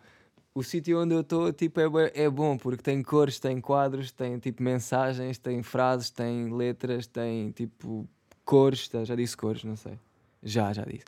O 0.55 0.63
sítio 0.63 1.03
onde 1.03 1.15
eu 1.15 1.21
estou 1.21 1.53
tipo, 1.53 1.79
é, 1.79 2.13
é 2.15 2.31
bom 2.31 2.57
porque 2.57 2.83
tem 2.83 3.03
cores, 3.03 3.39
tem 3.39 3.61
quadros, 3.61 4.11
tem 4.13 4.39
tipo 4.39 4.63
mensagens, 4.63 5.37
tem 5.37 5.63
frases, 5.63 6.09
tem 6.09 6.55
letras, 6.55 7.07
tem 7.07 7.51
tipo 7.51 8.09
cores. 8.45 8.89
Tá, 8.89 9.05
já 9.05 9.15
disse 9.15 9.37
cores, 9.37 9.65
não 9.65 9.77
sei. 9.77 9.99
Já, 10.43 10.73
já 10.73 10.85
disse. 10.85 11.05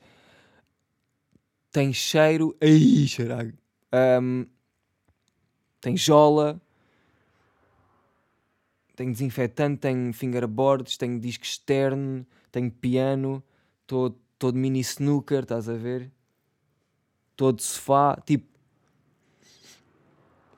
Tem 1.70 1.92
cheiro. 1.92 2.54
Ai, 2.60 3.06
cheirago. 3.06 3.52
Um, 4.22 4.46
tem 5.80 5.96
jola 5.96 6.60
tenho 8.96 9.12
desinfetante, 9.12 9.80
tenho 9.80 10.12
fingerboards, 10.12 10.96
tenho 10.96 11.18
disco 11.18 11.44
externo, 11.44 12.26
tenho 12.50 12.70
piano, 12.70 13.42
estou 13.82 14.18
todo 14.38 14.56
mini 14.56 14.80
snooker, 14.80 15.42
estás 15.42 15.68
a 15.68 15.74
ver? 15.74 16.10
Todo 17.36 17.60
sofá, 17.60 18.16
tipo 18.24 18.54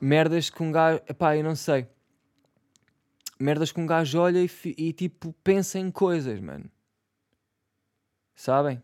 merdas 0.01 0.51
que 0.51 0.63
um 0.63 0.71
gajo, 0.71 1.01
epá, 1.09 1.37
eu 1.37 1.43
não 1.43 1.57
sei. 1.57 1.87
Merdas 3.39 3.73
que 3.73 3.81
um 3.81 3.87
gajo 3.87 4.19
olha 4.19 4.39
e, 4.39 4.51
e 4.79 4.93
tipo 4.93 5.35
pensa 5.43 5.79
em 5.79 5.91
coisas, 5.91 6.41
mano. 6.41 6.71
Sabem? 8.35 8.81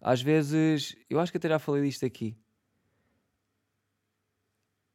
Às 0.00 0.20
vezes, 0.20 0.96
eu 1.08 1.18
acho 1.20 1.32
que 1.32 1.38
até 1.38 1.48
já 1.48 1.58
falei 1.58 1.82
disto 1.82 2.04
aqui. 2.04 2.36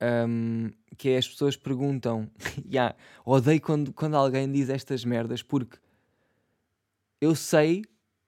Um, 0.02 0.72
que 0.98 1.10
é 1.10 1.18
as 1.18 1.28
pessoas 1.28 1.56
perguntam. 1.56 2.30
yeah, 2.66 2.96
odeio 3.26 3.62
quando, 3.62 3.94
quando 3.94 4.16
alguém 4.16 4.50
diz 4.52 4.70
estas 4.70 5.04
merdas 5.04 5.44
porque 5.44 5.78
eu 7.20 7.36
sei 7.36 7.84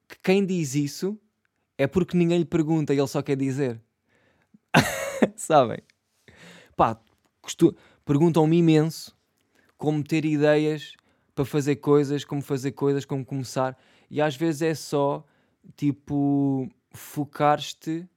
que 0.08 0.18
quem 0.22 0.46
diz 0.46 0.76
isso 0.76 1.18
é 1.78 1.88
porque 1.88 2.18
ninguém 2.18 2.40
lhe 2.40 2.46
pergunta 2.46 2.94
e 2.94 3.00
ele 3.00 3.08
só 3.08 3.22
quer 3.22 3.38
dizer. 3.38 3.82
Sabem? 5.36 5.80
Pá, 6.76 7.00
perguntam-me 8.06 8.58
imenso 8.58 9.16
como 9.78 10.04
ter 10.04 10.26
ideias 10.26 10.96
para 11.34 11.46
fazer 11.46 11.78
coisas, 11.78 12.24
como 12.24 12.42
fazer 12.42 12.74
coisas, 12.74 13.06
como 13.06 13.26
começar. 13.26 13.78
E 14.10 14.22
às 14.22 14.36
vezes 14.36 14.62
é 14.62 14.76
só 14.76 15.26
tipo 15.76 16.70
focar-te 16.92 18.08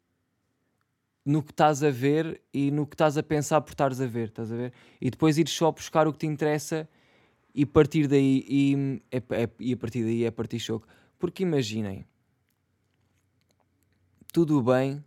no 1.25 1.43
que 1.43 1.53
estás 1.53 1.83
a 1.83 1.91
ver 1.91 2.43
e 2.53 2.71
no 2.71 2.87
que 2.87 2.95
estás 2.95 3.17
a 3.17 3.23
pensar 3.23 3.61
por 3.63 3.71
estares 3.71 4.01
a 4.01 4.07
ver, 4.07 4.29
estás 4.29 4.53
a 4.53 4.57
ver? 4.57 4.73
E 5.01 5.11
depois 5.11 5.39
ires 5.39 5.53
só 5.53 5.73
buscar 5.73 6.07
o 6.07 6.13
que 6.13 6.19
te 6.19 6.27
interessa 6.27 6.89
e 7.55 7.65
partir 7.65 8.07
daí 8.07 8.45
e, 8.47 9.03
é, 9.11 9.17
é, 9.17 9.49
e 9.59 9.73
a 9.73 9.77
partir 9.77 10.03
daí 10.03 10.25
é 10.25 10.31
partir 10.31 10.59
choque. 10.59 10.87
Porque 11.19 11.43
imaginem, 11.43 12.05
tudo 14.33 14.63
bem 14.63 15.03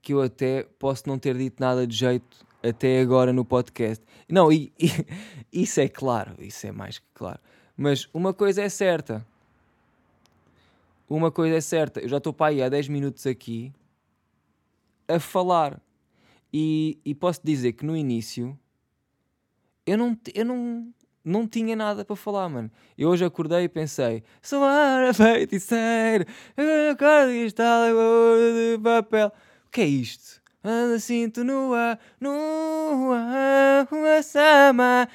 que 0.00 0.14
eu 0.14 0.22
até 0.22 0.62
posso 0.78 1.08
não 1.08 1.18
ter 1.18 1.36
dito 1.36 1.60
nada 1.60 1.86
de 1.86 1.94
jeito 1.94 2.46
até 2.62 3.00
agora 3.00 3.32
no 3.32 3.44
podcast. 3.44 4.02
Não, 4.28 4.50
e, 4.50 4.72
e 4.78 4.88
isso 5.52 5.80
é 5.80 5.88
claro, 5.88 6.36
isso 6.38 6.66
é 6.66 6.72
mais 6.72 6.98
que 6.98 7.06
claro. 7.12 7.40
Mas 7.76 8.08
uma 8.14 8.32
coisa 8.32 8.62
é 8.62 8.68
certa. 8.70 9.26
Uma 11.06 11.30
coisa 11.30 11.56
é 11.56 11.60
certa, 11.60 12.00
eu 12.00 12.08
já 12.08 12.16
estou 12.16 12.32
para 12.32 12.46
aí 12.46 12.62
há 12.62 12.68
10 12.70 12.88
minutos 12.88 13.26
aqui 13.26 13.70
a 15.08 15.18
falar. 15.18 15.80
E, 16.52 16.98
e 17.04 17.14
posso 17.14 17.40
dizer 17.42 17.72
que 17.72 17.84
no 17.84 17.96
início 17.96 18.58
eu 19.86 19.98
não, 19.98 20.18
eu 20.34 20.44
não, 20.44 20.94
não 21.24 21.46
tinha 21.46 21.76
nada 21.76 22.04
para 22.04 22.16
falar, 22.16 22.48
mano. 22.48 22.70
Eu 22.96 23.10
hoje 23.10 23.24
acordei 23.24 23.64
e 23.64 23.68
pensei: 23.68 24.22
sou 24.40 24.62
a 24.64 25.12
feiticeira, 25.12 26.26
e 26.56 27.46
está 27.46 27.88
de 27.88 28.78
papel. 28.82 29.32
O 29.66 29.70
que 29.70 29.80
é 29.82 29.86
isto? 29.86 30.42
Anda 30.62 30.98
sinto 30.98 31.44
no 31.44 31.74
ar, 31.74 31.98
uma 33.90 34.22
sama. 34.22 35.08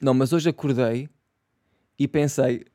Não, 0.00 0.14
mas 0.14 0.32
hoje 0.32 0.50
acordei 0.50 1.08
e 1.96 2.08
pensei: 2.08 2.66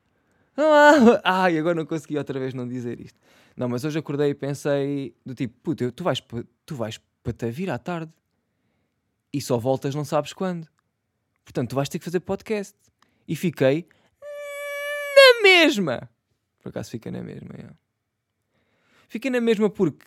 ah, 0.57 1.21
ai, 1.43 1.57
agora 1.57 1.75
não 1.75 1.85
consegui 1.85 2.17
outra 2.17 2.39
vez 2.39 2.53
não 2.53 2.67
dizer 2.67 2.99
isto. 2.99 3.19
Não, 3.55 3.67
mas 3.69 3.83
hoje 3.83 3.97
acordei 3.97 4.31
e 4.31 4.35
pensei 4.35 5.15
do 5.25 5.33
tipo, 5.33 5.53
puto, 5.61 5.91
tu 5.91 6.03
vais, 6.03 6.21
tu 6.65 6.75
vais 6.75 6.99
para 7.23 7.33
te 7.33 7.49
vir 7.49 7.69
à 7.69 7.77
tarde 7.77 8.11
e 9.33 9.41
só 9.41 9.57
voltas 9.57 9.93
não 9.93 10.05
sabes 10.05 10.33
quando. 10.33 10.67
Portanto, 11.43 11.69
tu 11.69 11.75
vais 11.75 11.89
ter 11.89 11.99
que 11.99 12.05
fazer 12.05 12.19
podcast. 12.19 12.75
E 13.27 13.35
fiquei 13.35 13.87
na 15.15 15.41
mesma. 15.41 16.09
Por 16.59 16.69
acaso 16.69 16.91
fica 16.91 17.11
na 17.11 17.21
mesma, 17.21 17.53
é. 17.55 17.69
Fiquei 19.09 19.31
na 19.31 19.41
mesma 19.41 19.69
porque 19.69 20.05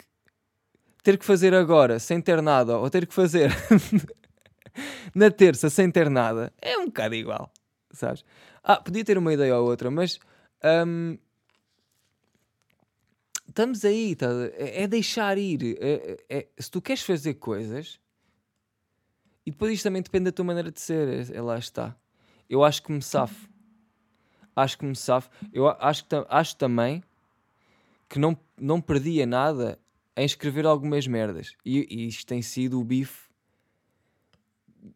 ter 1.03 1.19
que 1.19 1.25
fazer 1.25 1.55
agora 1.55 1.99
sem 1.99 2.21
ter 2.21 2.43
nada 2.43 2.79
ou 2.79 2.91
ter 2.91 3.07
que 3.07 3.15
fazer 3.15 3.51
na 5.15 5.31
terça 5.31 5.71
sem 5.71 5.91
ter 5.91 6.11
nada 6.11 6.53
é 6.61 6.77
um 6.77 6.87
bocado 6.87 7.15
igual, 7.15 7.51
sabes? 7.91 8.25
Ah, 8.63 8.77
podia 8.77 9.05
ter 9.05 9.17
uma 9.17 9.33
ideia 9.33 9.57
ou 9.57 9.69
outra, 9.69 9.91
mas 9.91 10.19
um, 10.65 11.19
estamos 13.49 13.85
aí, 13.85 14.15
tá? 14.15 14.29
é, 14.55 14.83
é 14.83 14.89
deixar 14.89 15.39
ir. 15.39 15.77
É, 15.81 16.19
é, 16.29 16.39
é, 16.39 16.49
se 16.59 16.71
tu 16.71 16.81
queres 16.81 17.03
fazer 17.03 17.35
coisas, 17.35 18.01
e 19.45 19.51
depois 19.51 19.73
isto 19.73 19.85
também 19.85 20.03
depende 20.03 20.25
da 20.25 20.33
tua 20.33 20.45
maneira 20.45 20.71
de 20.71 20.81
ser, 20.81 21.09
é, 21.09 21.37
é 21.37 21.43
lá 21.43 21.59
está. 21.59 21.97
Eu 22.49 22.65
acho 22.65 22.83
que 22.83 22.93
me 22.93 23.03
safo 23.03 23.51
acho 24.55 24.79
que 24.79 24.85
me 24.85 24.97
safo. 24.97 25.31
Eu 25.53 25.69
acho, 25.69 26.05
acho 26.29 26.57
também 26.57 27.03
que 28.09 28.19
não, 28.19 28.37
não 28.59 28.81
perdia 28.81 29.27
nada 29.27 29.79
em 30.17 30.25
escrever 30.25 30.67
algumas 30.67 31.07
merdas. 31.07 31.55
E, 31.65 31.87
e 31.91 32.07
isto 32.07 32.27
tem 32.27 32.43
sido 32.43 32.81
o 32.81 32.85
bife 32.85 33.29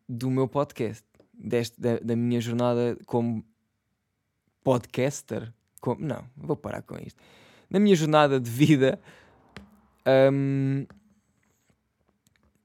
do 0.09 0.31
meu 0.31 0.49
podcast, 0.49 1.05
deste, 1.33 1.81
da, 1.81 1.99
da 1.99 2.17
minha 2.17 2.41
jornada 2.41 2.97
como 3.07 3.45
podcaster. 4.65 5.53
Como, 5.81 6.05
não, 6.05 6.25
vou 6.37 6.57
parar 6.57 6.83
com 6.83 6.97
isto. 6.99 7.23
Na 7.71 7.79
minha 7.79 7.95
jornada 7.95 8.41
de 8.41 8.51
vida, 8.51 8.99
hum, 10.33 10.87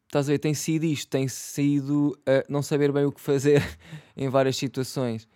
estás 0.08 0.28
a 0.28 0.32
ver, 0.32 0.40
tem 0.40 0.54
sido 0.54 0.86
isto, 0.86 1.10
tem 1.10 1.28
sido 1.28 2.18
uh, 2.20 2.44
não 2.50 2.64
saber 2.64 2.92
bem 2.92 3.06
o 3.06 3.12
que 3.12 3.22
fazer 3.22 3.62
em 4.18 4.30
várias 4.30 4.56
situações. 4.56 5.28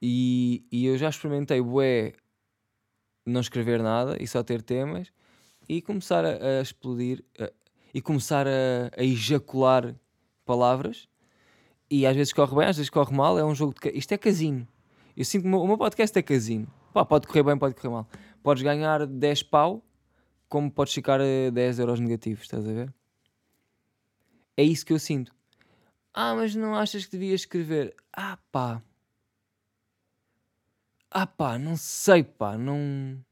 E, 0.00 0.64
e 0.70 0.86
eu 0.86 0.98
já 0.98 1.08
experimentei, 1.08 1.60
bué, 1.62 2.12
não 3.24 3.40
escrever 3.40 3.82
nada 3.82 4.16
e 4.20 4.26
só 4.26 4.42
ter 4.42 4.60
temas 4.60 5.10
e 5.68 5.80
começar 5.80 6.24
a, 6.24 6.58
a 6.58 6.62
explodir 6.62 7.24
e 7.92 8.02
começar 8.02 8.46
a, 8.46 8.90
a, 8.96 9.02
ejacular 9.02 9.94
palavras. 10.44 11.08
E 11.90 12.06
às 12.06 12.16
vezes 12.16 12.32
corre 12.32 12.54
bem, 12.56 12.66
às 12.66 12.76
vezes 12.76 12.90
corre 12.90 13.14
mal. 13.16 13.38
É 13.38 13.44
um 13.44 13.54
jogo 13.54 13.74
de. 13.74 13.96
Isto 13.96 14.12
é 14.12 14.18
casino. 14.18 14.66
Eu 15.16 15.24
sinto 15.24 15.42
que 15.42 15.48
o 15.48 15.66
meu, 15.66 15.78
podcast 15.78 16.18
é 16.18 16.22
casino. 16.22 16.66
Pá, 16.92 17.04
pode 17.04 17.26
correr 17.26 17.42
bem, 17.42 17.56
pode 17.56 17.74
correr 17.74 17.90
mal. 17.90 18.08
Podes 18.42 18.62
ganhar 18.62 19.06
10 19.06 19.42
pau, 19.44 19.84
como 20.48 20.70
podes 20.70 20.92
ficar 20.92 21.20
a 21.20 21.50
10 21.52 21.78
euros 21.78 22.00
negativos, 22.00 22.42
estás 22.42 22.66
a 22.68 22.72
ver? 22.72 22.92
É 24.56 24.62
isso 24.62 24.84
que 24.84 24.92
eu 24.92 24.98
sinto. 24.98 25.34
Ah, 26.12 26.34
mas 26.34 26.54
não 26.54 26.74
achas 26.74 27.04
que 27.04 27.12
devias 27.12 27.42
escrever? 27.42 27.94
Ah, 28.12 28.38
pá. 28.50 28.82
Ah, 31.10 31.26
pá, 31.26 31.58
não 31.58 31.76
sei, 31.76 32.24
pá, 32.24 32.58
não. 32.58 33.24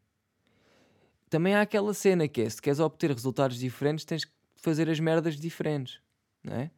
Também 1.29 1.55
há 1.55 1.62
aquela 1.62 1.95
cena 1.95 2.29
que 2.29 2.43
é: 2.43 2.49
se 2.49 2.62
queres 2.62 2.79
obter 2.79 3.11
resultados 3.11 3.59
diferentes, 3.59 4.05
tens 4.05 4.25
que 4.25 4.33
fazer 4.57 4.89
as 4.89 5.01
merdas 5.01 5.37
diferentes, 5.37 6.01
não 6.45 6.55
é? 6.55 6.71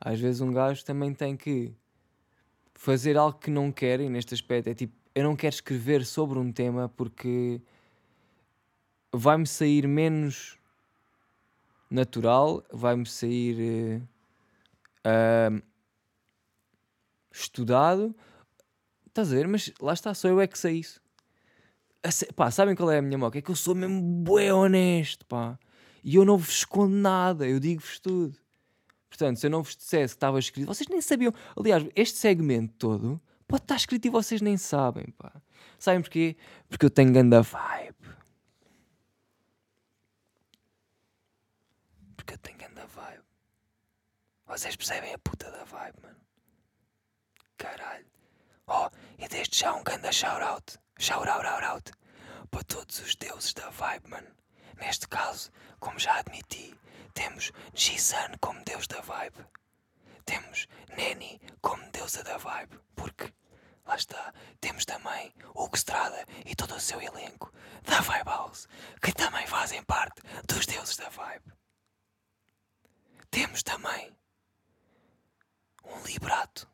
Às 0.00 0.18
vezes 0.20 0.40
um 0.40 0.52
gajo 0.52 0.84
também 0.84 1.12
tem 1.12 1.36
que 1.36 1.74
fazer 2.78 3.16
algo 3.16 3.36
que 3.36 3.50
não 3.50 3.72
quer, 3.72 4.00
e 4.00 4.08
neste 4.08 4.32
aspecto 4.32 4.68
é 4.68 4.74
tipo: 4.74 4.94
eu 5.12 5.24
não 5.24 5.34
quero 5.34 5.54
escrever 5.54 6.06
sobre 6.06 6.38
um 6.38 6.52
tema 6.52 6.88
porque 6.88 7.60
vai-me 9.12 9.46
sair 9.46 9.86
menos 9.86 10.56
natural, 11.90 12.64
vai-me 12.72 13.04
sair 13.04 14.00
uh, 15.04 15.58
uh, 15.58 15.62
estudado. 17.32 18.14
Estás 19.08 19.32
a 19.32 19.34
ver? 19.34 19.48
Mas 19.48 19.72
lá 19.80 19.92
está, 19.92 20.14
só 20.14 20.28
eu 20.28 20.40
é 20.40 20.46
que 20.46 20.58
sei 20.58 20.76
isso. 20.76 21.02
Pá, 22.36 22.48
sabem 22.52 22.76
qual 22.76 22.92
é 22.92 22.98
a 22.98 23.02
minha 23.02 23.18
moca? 23.18 23.38
É 23.38 23.42
que 23.42 23.50
eu 23.50 23.56
sou 23.56 23.74
mesmo 23.74 24.00
bué 24.00 24.54
honesto, 24.54 25.26
pá. 25.26 25.58
E 26.04 26.14
eu 26.14 26.24
não 26.24 26.38
vos 26.38 26.58
escondo 26.58 26.94
nada, 26.94 27.44
eu 27.44 27.58
digo-vos 27.58 27.98
tudo. 27.98 28.38
Portanto, 29.18 29.40
se 29.40 29.46
eu 29.46 29.50
não 29.50 29.64
vos 29.64 29.74
dissesse 29.74 30.14
que 30.14 30.16
estava 30.16 30.38
escrito, 30.38 30.68
vocês 30.68 30.88
nem 30.88 31.00
sabiam. 31.00 31.34
Aliás, 31.56 31.84
este 31.96 32.18
segmento 32.18 32.72
todo 32.78 33.20
pode 33.48 33.64
estar 33.64 33.74
escrito 33.74 34.06
e 34.06 34.10
vocês 34.10 34.40
nem 34.40 34.56
sabem, 34.56 35.06
pá. 35.18 35.32
Sabem 35.76 36.02
porquê? 36.02 36.36
Porque 36.68 36.86
eu 36.86 36.90
tenho 36.90 37.12
ganda 37.12 37.42
vibe. 37.42 37.96
Porque 42.16 42.34
eu 42.34 42.38
tenho 42.38 42.58
ganda 42.58 42.86
vibe. 42.86 43.24
Vocês 44.46 44.76
percebem 44.76 45.12
a 45.12 45.18
puta 45.18 45.50
da 45.50 45.64
vibe, 45.64 45.96
mano. 46.00 46.20
Caralho. 47.56 48.06
Oh, 48.68 48.88
e 49.18 49.26
desde 49.26 49.58
já 49.58 49.74
um 49.74 49.82
ganda 49.82 50.12
shout-out. 50.12 50.78
Shout-out, 50.96 51.90
Para 52.52 52.62
todos 52.62 53.00
os 53.00 53.16
deuses 53.16 53.52
da 53.52 53.68
vibe, 53.70 54.10
mano. 54.10 54.28
Neste 54.76 55.08
caso, 55.08 55.50
como 55.80 55.98
já 55.98 56.20
admiti, 56.20 56.78
temos 57.14 57.52
G-Sun 57.74 58.36
como 58.40 58.62
deus 58.64 58.86
da 58.86 59.00
vibe. 59.00 59.44
Temos 60.24 60.66
Neni 60.96 61.40
como 61.60 61.90
deusa 61.90 62.22
da 62.22 62.36
vibe. 62.38 62.78
Porque, 62.94 63.32
lá 63.86 63.96
está, 63.96 64.32
temos 64.60 64.84
também 64.84 65.34
Hugo 65.54 65.76
Estrada 65.76 66.24
e 66.44 66.54
todo 66.54 66.74
o 66.74 66.80
seu 66.80 67.00
elenco 67.00 67.52
da 67.84 68.00
Vibe 68.00 68.28
House, 68.28 68.68
que 69.00 69.12
também 69.12 69.46
fazem 69.46 69.82
parte 69.84 70.20
dos 70.46 70.66
deuses 70.66 70.96
da 70.96 71.08
vibe. 71.08 71.52
Temos 73.30 73.62
também 73.62 74.16
um 75.84 76.02
librato 76.02 76.68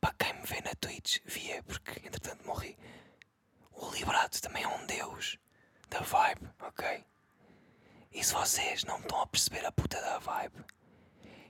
para 0.00 0.14
quem 0.14 0.32
me 0.34 0.46
vê 0.46 0.60
na 0.60 0.74
Twitch, 0.74 1.18
via 1.24 1.62
porque 1.62 2.06
entretanto 2.06 2.46
morri. 2.46 2.78
O 3.72 3.90
librato 3.90 4.40
também 4.40 4.62
é 4.64 4.68
um 4.68 4.86
deus 4.86 5.38
da 5.88 6.00
vibe, 6.00 6.48
ok? 6.60 7.04
E 8.12 8.24
se 8.24 8.32
vocês 8.32 8.84
não 8.84 8.98
estão 8.98 9.20
a 9.20 9.26
perceber 9.26 9.64
a 9.64 9.72
puta 9.72 10.00
da 10.00 10.18
vibe, 10.18 10.64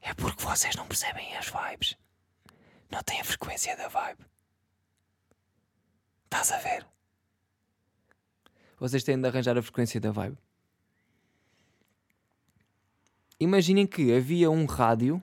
é 0.03 0.12
porque 0.14 0.42
vocês 0.42 0.75
não 0.77 0.87
percebem 0.87 1.37
as 1.37 1.49
vibes. 1.49 1.97
Não 2.90 3.03
têm 3.03 3.21
a 3.21 3.25
frequência 3.25 3.77
da 3.77 3.88
vibe. 3.88 4.25
Estás 6.25 6.53
a 6.53 6.59
ver? 6.59 6.87
Vocês 8.79 9.03
têm 9.03 9.21
de 9.21 9.27
arranjar 9.27 9.57
a 9.59 9.62
frequência 9.62 10.01
da 10.01 10.11
vibe. 10.11 10.38
Imaginem 13.40 13.87
que 13.87 14.14
havia 14.14 14.51
um 14.51 14.66
rádio 14.66 15.23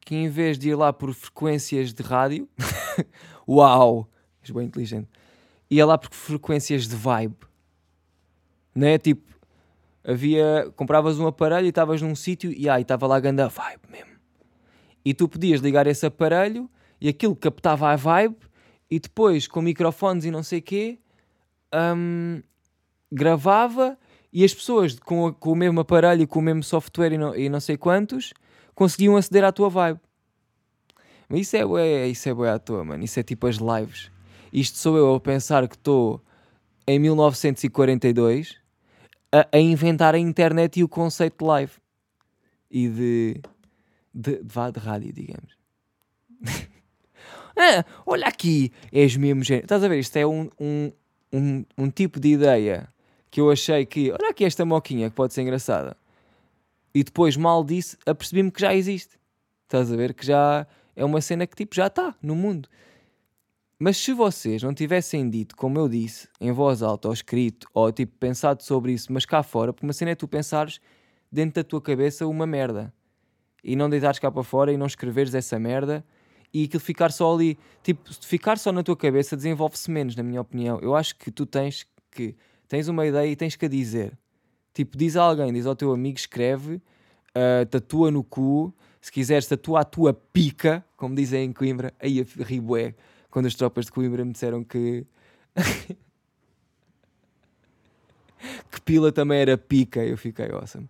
que 0.00 0.14
em 0.14 0.28
vez 0.28 0.56
de 0.56 0.68
ir 0.68 0.74
lá 0.76 0.92
por 0.92 1.12
frequências 1.12 1.92
de 1.92 2.00
rádio, 2.00 2.48
uau, 3.46 4.08
és 4.40 4.50
bem 4.50 4.66
inteligente, 4.66 5.08
ia 5.68 5.84
lá 5.84 5.98
por 5.98 6.14
frequências 6.14 6.86
de 6.86 6.94
vibe, 6.94 7.36
não 8.76 8.86
é? 8.86 8.98
Tipo, 8.98 9.24
havia, 10.04 10.70
compravas 10.76 11.18
um 11.18 11.26
aparelho 11.26 11.64
e 11.64 11.70
estavas 11.70 12.02
num 12.02 12.14
sítio 12.14 12.52
e 12.52 12.68
aí 12.68 12.82
estava 12.82 13.06
lá 13.06 13.16
a 13.16 13.20
ganda 13.20 13.48
vibe 13.48 13.82
mesmo. 13.90 14.12
E 15.02 15.14
tu 15.14 15.26
podias 15.26 15.60
ligar 15.60 15.86
esse 15.86 16.04
aparelho 16.04 16.70
e 17.00 17.08
aquilo 17.08 17.34
captava 17.34 17.88
a 17.88 17.96
vibe 17.96 18.36
e 18.90 19.00
depois 19.00 19.48
com 19.48 19.62
microfones 19.62 20.26
e 20.26 20.30
não 20.30 20.42
sei 20.42 20.60
quê, 20.60 20.98
um, 21.74 22.42
gravava 23.10 23.98
e 24.32 24.44
as 24.44 24.52
pessoas 24.52 24.98
com, 24.98 25.32
com, 25.32 25.52
o 25.52 25.56
mesmo 25.56 25.80
aparelho 25.80 26.28
com 26.28 26.38
o 26.38 26.42
mesmo 26.42 26.62
software 26.62 27.12
e 27.12 27.18
não, 27.18 27.34
e 27.34 27.48
não 27.48 27.60
sei 27.60 27.76
quantos 27.78 28.34
conseguiam 28.74 29.16
aceder 29.16 29.42
à 29.42 29.50
tua 29.50 29.70
vibe. 29.70 30.00
Mas 31.28 31.40
isso 31.40 31.56
é 31.56 31.64
bué, 31.64 32.06
isso 32.08 32.28
é 32.28 32.34
bué 32.34 32.50
à 32.50 32.58
toa, 32.58 32.84
mano. 32.84 33.02
Isso 33.02 33.18
é 33.18 33.22
tipo 33.22 33.46
as 33.46 33.56
lives. 33.56 34.10
Isto 34.52 34.78
sou 34.78 34.96
eu 34.96 35.14
a 35.14 35.20
pensar 35.20 35.66
que 35.66 35.74
estou 35.74 36.22
em 36.86 36.98
1942 37.00 38.65
a, 39.32 39.46
a, 39.52 39.58
inventar 39.58 40.14
a 40.14 40.18
internet 40.18 40.80
e 40.80 40.84
o 40.84 40.88
conceito 40.88 41.38
de 41.38 41.44
live. 41.44 41.72
E 42.70 42.88
de... 42.88 43.40
de, 44.14 44.42
de, 44.42 44.72
de 44.72 44.80
rádio, 44.80 45.12
digamos. 45.12 45.56
ah, 47.56 47.84
olha 48.04 48.26
aqui, 48.26 48.72
és 48.92 49.16
mesmo 49.16 49.42
gênio. 49.42 49.64
Estás 49.64 49.82
a 49.82 49.88
ver? 49.88 49.98
Isto 49.98 50.16
é 50.16 50.26
um, 50.26 50.50
um, 50.60 50.92
um, 51.32 51.64
um 51.78 51.90
tipo 51.90 52.18
de 52.18 52.32
ideia 52.32 52.88
que 53.30 53.40
eu 53.40 53.50
achei 53.50 53.84
que... 53.86 54.10
Olha 54.12 54.30
aqui 54.30 54.44
esta 54.44 54.64
moquinha 54.64 55.10
que 55.10 55.16
pode 55.16 55.34
ser 55.34 55.42
engraçada 55.42 55.96
e 56.96 57.04
depois, 57.04 57.36
mal 57.36 57.62
disse, 57.62 57.98
apercebi-me 58.06 58.50
que 58.50 58.58
já 58.58 58.74
existe. 58.74 59.18
Estás 59.64 59.92
a 59.92 59.96
ver? 59.96 60.14
Que 60.14 60.24
já 60.24 60.66
é 60.96 61.04
uma 61.04 61.20
cena 61.20 61.46
que 61.46 61.54
tipo 61.54 61.74
já 61.74 61.88
está 61.88 62.14
no 62.22 62.34
mundo. 62.34 62.70
Mas 63.78 63.98
se 63.98 64.14
vocês 64.14 64.62
não 64.62 64.72
tivessem 64.72 65.28
dito, 65.28 65.54
como 65.54 65.78
eu 65.78 65.86
disse, 65.86 66.28
em 66.40 66.50
voz 66.50 66.82
alta 66.82 67.08
ou 67.08 67.14
escrito, 67.14 67.68
ou 67.74 67.92
tipo 67.92 68.16
pensado 68.18 68.62
sobre 68.62 68.92
isso, 68.92 69.12
mas 69.12 69.26
cá 69.26 69.42
fora, 69.42 69.72
porque 69.72 69.86
uma 69.86 69.92
cena 69.92 70.12
é 70.12 70.14
tu 70.14 70.26
pensares 70.26 70.80
dentro 71.30 71.62
da 71.62 71.64
tua 71.64 71.82
cabeça 71.82 72.26
uma 72.26 72.46
merda 72.46 72.92
e 73.62 73.76
não 73.76 73.90
deitares 73.90 74.18
cá 74.18 74.30
para 74.30 74.42
fora 74.42 74.72
e 74.72 74.78
não 74.78 74.86
escreveres 74.86 75.34
essa 75.34 75.58
merda 75.58 76.02
e 76.54 76.64
aquilo 76.64 76.80
ficar 76.80 77.12
só 77.12 77.34
ali, 77.34 77.58
tipo, 77.82 78.10
se 78.10 78.26
ficar 78.26 78.56
só 78.56 78.72
na 78.72 78.82
tua 78.82 78.96
cabeça 78.96 79.36
desenvolve-se 79.36 79.90
menos, 79.90 80.16
na 80.16 80.22
minha 80.22 80.40
opinião. 80.40 80.78
Eu 80.80 80.94
acho 80.94 81.14
que 81.16 81.30
tu 81.30 81.44
tens 81.44 81.86
que 82.10 82.34
tens 82.66 82.88
uma 82.88 83.06
ideia 83.06 83.30
e 83.30 83.36
tens 83.36 83.56
que 83.56 83.66
a 83.66 83.68
dizer. 83.68 84.16
Tipo, 84.72 84.96
diz 84.96 85.16
a 85.16 85.22
alguém, 85.22 85.52
diz 85.52 85.66
ao 85.66 85.76
teu 85.76 85.92
amigo, 85.92 86.16
escreve, 86.16 86.76
uh, 86.76 87.66
tatua 87.70 88.10
no 88.10 88.24
cu, 88.24 88.74
se 89.00 89.12
quiseres, 89.12 89.46
tatua 89.46 89.80
a 89.80 89.84
tua 89.84 90.14
pica, 90.14 90.82
como 90.96 91.14
dizem 91.14 91.44
em 91.44 91.52
Coimbra. 91.52 91.92
Aí 92.00 92.20
a 92.20 92.42
ribué, 92.42 92.94
quando 93.36 93.44
as 93.44 93.54
tropas 93.54 93.84
de 93.84 93.92
Coimbra 93.92 94.24
me 94.24 94.32
disseram 94.32 94.64
que. 94.64 95.04
que 98.72 98.80
pila 98.80 99.12
também 99.12 99.40
era 99.40 99.58
pica, 99.58 100.02
eu 100.02 100.16
fiquei 100.16 100.50
awesome. 100.50 100.88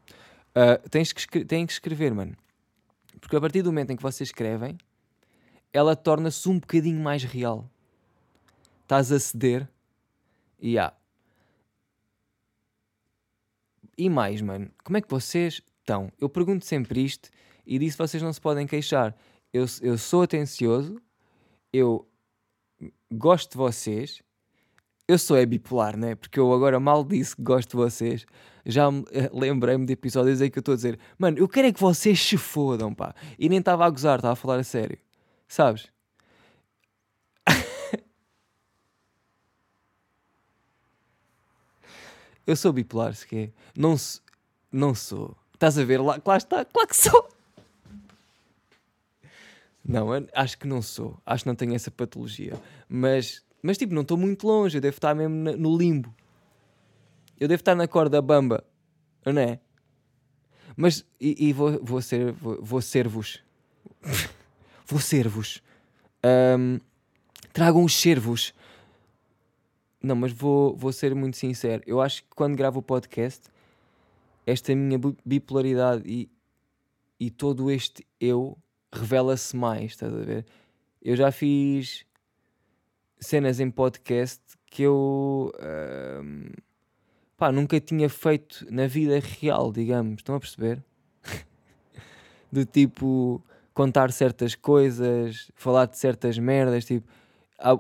Uh, 0.54 0.88
tens 0.88 1.12
que, 1.12 1.44
têm 1.44 1.66
que 1.66 1.72
escrever, 1.72 2.14
mano. 2.14 2.37
Porque 3.20 3.35
a 3.35 3.40
partir 3.40 3.62
do 3.62 3.72
momento 3.72 3.90
em 3.90 3.96
que 3.96 4.02
vocês 4.02 4.28
escrevem, 4.28 4.78
ela 5.72 5.96
torna-se 5.96 6.48
um 6.48 6.61
bocadinho 6.61 7.02
mais 7.02 7.24
real. 7.24 7.68
Estás 8.82 9.11
a 9.11 9.18
ceder 9.18 9.68
e 10.61 10.74
yeah, 10.74 10.96
e 13.98 14.09
mais, 14.09 14.40
mano, 14.40 14.70
como 14.85 14.98
é 14.98 15.00
que 15.00 15.11
vocês 15.11 15.61
estão? 15.80 16.12
Eu 16.20 16.28
pergunto 16.28 16.64
sempre 16.64 17.04
isto 17.04 17.28
e 17.66 17.76
disso 17.76 17.98
vocês 17.98 18.22
não 18.22 18.32
se 18.32 18.40
podem 18.40 18.68
queixar. 18.68 19.16
Eu, 19.52 19.66
eu 19.82 19.98
sou 19.98 20.22
atencioso, 20.22 21.02
eu 21.72 22.09
gosto 23.12 23.53
de 23.53 23.57
vocês. 23.57 24.23
Eu 25.09 25.19
sou 25.19 25.37
é 25.37 25.47
bipolar, 25.47 25.97
né? 25.97 26.15
Porque 26.17 26.39
eu 26.41 26.53
agora 26.53 26.81
mal 26.81 27.05
disse 27.05 27.37
que 27.37 27.43
gosto 27.43 27.71
de 27.71 27.77
vocês. 27.77 28.27
Já 28.65 28.89
eh, 29.12 29.31
lembrei-me 29.33 29.87
de 29.87 29.93
episódios 29.93 30.41
aí 30.41 30.51
que 30.51 30.59
eu 30.59 30.61
estou 30.61 30.73
a 30.73 30.77
dizer, 30.77 30.99
mano, 31.17 31.39
eu 31.39 31.49
quero 31.49 31.69
é 31.69 31.73
que 31.73 31.81
vocês 31.81 32.21
se 32.21 32.37
fodam, 32.37 32.93
pá. 32.93 33.15
E 33.39 33.49
nem 33.49 33.61
estava 33.61 33.87
a 33.87 33.91
gozar, 33.91 34.17
estava 34.19 34.33
a 34.33 34.37
falar 34.37 34.59
a 34.59 34.65
sério. 34.65 34.99
Sabes? 35.47 35.87
eu 42.47 42.57
sou 42.57 42.73
bipolar, 42.73 43.15
se 43.15 43.27
quer. 43.27 43.53
Não, 43.77 43.95
não 44.73 44.93
sou. 44.95 45.37
Estás 45.55 45.79
a 45.79 45.85
ver? 45.85 46.01
Lá, 46.01 46.21
lá 46.25 46.37
está, 46.37 46.65
claro 46.65 46.89
que 46.89 46.97
sou. 46.97 47.36
Não, 49.87 50.09
acho 50.35 50.59
que 50.59 50.66
não 50.66 50.83
sou. 50.83 51.16
Acho 51.25 51.44
que 51.44 51.49
não 51.49 51.55
tenho 51.55 51.75
essa 51.75 51.90
patologia. 51.90 52.55
Mas, 52.88 53.42
mas 53.62 53.79
tipo, 53.79 53.94
não 53.94 54.03
estou 54.03 54.16
muito 54.16 54.46
longe. 54.46 54.79
Eu 54.79 54.81
devo 54.81 54.96
estar 54.96 55.14
mesmo 55.14 55.35
no 55.57 55.77
limbo. 55.77 56.12
Eu 57.38 57.46
devo 57.46 57.61
estar 57.61 57.75
na 57.75 57.87
corda 57.87 58.20
bamba. 58.20 58.64
Não 59.25 59.40
é? 59.40 59.61
Mas, 60.77 61.05
e, 61.20 61.49
e 61.49 61.53
vou, 61.53 61.79
vou 61.83 62.03
ser 62.03 62.33
vou, 62.33 62.83
ser-vos. 62.83 63.42
vou 64.87 65.01
ser-vos. 65.01 65.62
Um, 66.59 66.81
tragam 67.53 67.85
os 67.85 67.94
servos. 67.94 68.53
Não, 70.03 70.16
mas 70.16 70.33
vou, 70.33 70.75
vou 70.77 70.92
ser 70.92 71.14
muito 71.14 71.37
sincero. 71.37 71.85
Eu 71.87 72.01
acho 72.01 72.25
que 72.25 72.31
quando 72.35 72.57
gravo 72.57 72.81
o 72.81 72.83
podcast, 72.83 73.42
esta 74.44 74.75
minha 74.75 74.99
bipolaridade 75.25 76.03
e, 76.05 76.29
e 77.20 77.31
todo 77.31 77.70
este 77.70 78.05
eu 78.18 78.59
revela-se 78.98 79.56
mais, 79.56 79.92
estás 79.92 80.12
a 80.12 80.18
ver? 80.18 80.46
Eu 81.02 81.16
já 81.16 81.30
fiz 81.30 82.04
cenas 83.18 83.61
em 83.61 83.70
podcast 83.70 84.42
que 84.66 84.82
eu 84.82 85.52
pá, 87.37 87.52
nunca 87.52 87.80
tinha 87.80 88.09
feito 88.09 88.66
na 88.70 88.87
vida 88.87 89.18
real, 89.18 89.72
digamos. 89.72 90.16
Estão 90.16 90.35
a 90.35 90.40
perceber? 90.40 90.82
Do 92.50 92.64
tipo 92.64 93.42
contar 93.74 94.11
certas 94.11 94.54
coisas, 94.54 95.50
falar 95.54 95.87
de 95.87 95.98
certas 95.98 96.38
merdas, 96.38 96.85
tipo. 96.85 97.06
Há, 97.59 97.78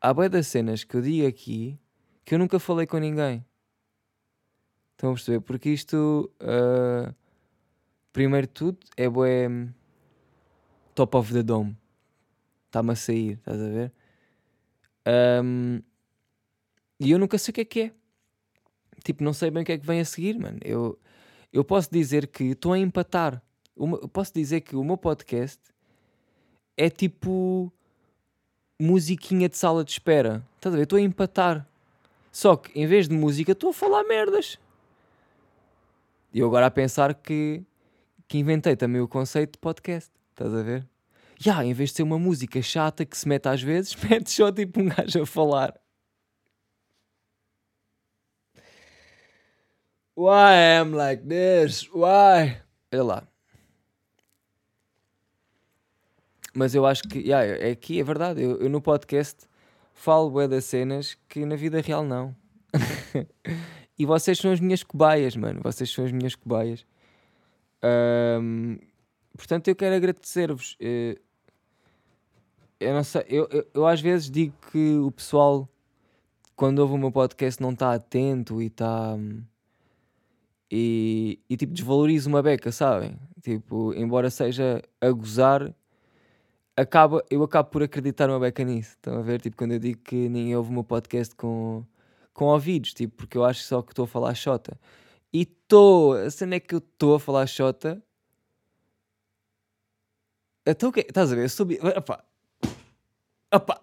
há 0.00 0.14
boia 0.14 0.28
das 0.28 0.46
cenas 0.46 0.84
que 0.84 0.96
eu 0.96 1.02
digo 1.02 1.26
aqui 1.26 1.78
que 2.24 2.34
eu 2.34 2.38
nunca 2.38 2.58
falei 2.58 2.86
com 2.86 2.98
ninguém. 2.98 3.44
Estão 4.92 5.10
a 5.10 5.14
perceber? 5.14 5.40
Porque 5.40 5.70
isto. 5.70 6.30
Uh, 6.40 7.14
primeiro 8.14 8.46
de 8.46 8.52
tudo, 8.52 8.78
é 8.96 9.08
bué 9.08 9.48
top 10.94 11.16
of 11.16 11.32
the 11.34 11.42
dome. 11.42 11.76
Está-me 12.66 12.92
a 12.92 12.96
sair, 12.96 13.32
estás 13.32 13.60
a 13.60 13.68
ver? 13.68 13.92
Um, 15.44 15.82
e 17.00 17.10
eu 17.10 17.18
nunca 17.18 17.36
sei 17.36 17.50
o 17.50 17.54
que 17.54 17.60
é 17.60 17.64
que 17.64 17.80
é. 17.80 17.92
Tipo, 19.04 19.22
não 19.24 19.32
sei 19.34 19.50
bem 19.50 19.64
o 19.64 19.66
que 19.66 19.72
é 19.72 19.78
que 19.78 19.86
vem 19.86 20.00
a 20.00 20.04
seguir, 20.04 20.38
mano. 20.38 20.58
Eu, 20.64 20.96
eu 21.52 21.64
posso 21.64 21.90
dizer 21.90 22.28
que 22.28 22.44
estou 22.44 22.72
a 22.72 22.78
empatar. 22.78 23.42
eu 23.76 24.08
posso 24.08 24.32
dizer 24.32 24.60
que 24.60 24.76
o 24.76 24.84
meu 24.84 24.96
podcast 24.96 25.60
é 26.76 26.88
tipo 26.88 27.70
musiquinha 28.80 29.48
de 29.48 29.58
sala 29.58 29.84
de 29.84 29.90
espera. 29.90 30.46
Estás 30.54 30.72
a 30.72 30.76
ver? 30.76 30.84
Estou 30.84 30.98
a 30.98 31.02
empatar. 31.02 31.68
Só 32.30 32.56
que 32.56 32.78
em 32.78 32.86
vez 32.86 33.08
de 33.08 33.14
música 33.14 33.52
estou 33.52 33.70
a 33.70 33.74
falar 33.74 34.04
merdas. 34.04 34.56
E 36.32 36.38
eu 36.38 36.46
agora 36.46 36.66
a 36.66 36.70
pensar 36.70 37.12
que 37.14 37.64
que 38.28 38.38
inventei 38.38 38.76
também 38.76 39.00
o 39.00 39.08
conceito 39.08 39.52
de 39.52 39.58
podcast. 39.58 40.10
Estás 40.30 40.54
a 40.54 40.62
ver? 40.62 40.86
Já, 41.38 41.52
yeah, 41.52 41.66
em 41.66 41.72
vez 41.72 41.90
de 41.90 41.96
ser 41.96 42.02
uma 42.02 42.18
música 42.18 42.60
chata 42.62 43.04
que 43.04 43.16
se 43.16 43.28
mete 43.28 43.48
às 43.48 43.62
vezes, 43.62 43.94
mete 44.08 44.30
só 44.30 44.50
tipo 44.52 44.80
um 44.80 44.88
gajo 44.88 45.22
a 45.22 45.26
falar. 45.26 45.74
Why 50.16 50.78
am 50.80 50.92
like 50.94 51.24
this? 51.26 51.88
Why? 51.92 52.62
Olha 52.92 53.02
lá. 53.02 53.28
Mas 56.54 56.72
eu 56.74 56.86
acho 56.86 57.02
que, 57.02 57.18
yeah, 57.18 57.44
é 57.44 57.72
aqui, 57.72 57.98
é 57.98 58.04
verdade. 58.04 58.40
Eu, 58.40 58.60
eu 58.60 58.70
no 58.70 58.80
podcast 58.80 59.48
falo 59.92 60.30
bué 60.30 60.46
das 60.46 60.64
cenas 60.64 61.18
que 61.28 61.44
na 61.44 61.56
vida 61.56 61.80
real 61.80 62.04
não. 62.04 62.34
e 63.98 64.06
vocês 64.06 64.38
são 64.38 64.52
as 64.52 64.60
minhas 64.60 64.84
cobaias, 64.84 65.34
mano. 65.34 65.60
Vocês 65.64 65.90
são 65.90 66.04
as 66.04 66.12
minhas 66.12 66.36
cobaias. 66.36 66.86
Um, 67.84 68.78
portanto, 69.36 69.68
eu 69.68 69.76
quero 69.76 69.94
agradecer-vos. 69.94 70.76
Eh, 70.80 71.18
eu, 72.80 72.94
não 72.94 73.04
sei, 73.04 73.24
eu, 73.28 73.48
eu, 73.50 73.66
eu, 73.74 73.86
às 73.86 74.00
vezes 74.00 74.30
digo 74.30 74.54
que 74.72 74.98
o 74.98 75.10
pessoal, 75.10 75.68
quando 76.56 76.78
ouve 76.78 76.94
o 76.94 76.98
meu 76.98 77.12
podcast, 77.12 77.60
não 77.62 77.72
está 77.72 77.92
atento 77.92 78.62
e 78.62 78.66
está. 78.66 79.16
E, 80.70 81.38
e 81.48 81.56
tipo, 81.56 81.72
desvaloriza 81.72 82.28
uma 82.28 82.42
beca, 82.42 82.72
sabem? 82.72 83.16
Tipo, 83.42 83.92
embora 83.94 84.30
seja 84.30 84.82
a 85.00 85.10
gozar, 85.10 85.74
acaba, 86.76 87.22
eu 87.30 87.42
acabo 87.42 87.70
por 87.70 87.82
acreditar 87.82 88.28
uma 88.30 88.40
beca 88.40 88.64
nisso. 88.64 88.92
Estão 88.92 89.18
a 89.18 89.22
ver? 89.22 89.40
Tipo, 89.40 89.56
quando 89.56 89.72
eu 89.72 89.78
digo 89.78 90.00
que 90.02 90.28
ninguém 90.28 90.56
ouve 90.56 90.70
o 90.70 90.72
meu 90.72 90.84
podcast 90.84 91.34
com, 91.36 91.84
com 92.32 92.46
ouvidos, 92.46 92.94
tipo, 92.94 93.14
porque 93.16 93.36
eu 93.36 93.44
acho 93.44 93.62
só 93.62 93.82
que 93.82 93.92
estou 93.92 94.04
a 94.04 94.08
falar 94.08 94.34
xota. 94.34 94.78
E 95.34 95.42
estou. 95.42 96.12
A 96.14 96.30
cena 96.30 96.54
é 96.54 96.60
que 96.60 96.74
eu 96.74 96.78
estou 96.78 97.16
a 97.16 97.20
falar 97.20 97.46
Xota. 97.48 98.00
Então 100.64 100.90
o 100.90 100.92
que 100.92 101.00
Estás 101.00 101.32
a 101.32 101.34
ver? 101.34 101.42
Eu 101.42 101.48
sou. 101.48 101.66
Opa. 101.96 102.24
Opa. 103.52 103.80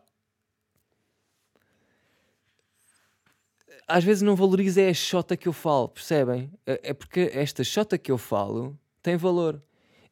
Às 3.87 4.05
vezes 4.05 4.21
não 4.21 4.37
valorizo 4.37 4.79
é 4.79 4.89
a 4.89 4.93
Xota 4.93 5.35
que 5.35 5.49
eu 5.49 5.53
falo, 5.53 5.89
percebem? 5.89 6.49
É, 6.65 6.91
é 6.91 6.93
porque 6.93 7.29
esta 7.33 7.61
Xota 7.61 7.97
que 7.97 8.09
eu 8.09 8.17
falo 8.17 8.79
tem 9.03 9.17
valor. 9.17 9.61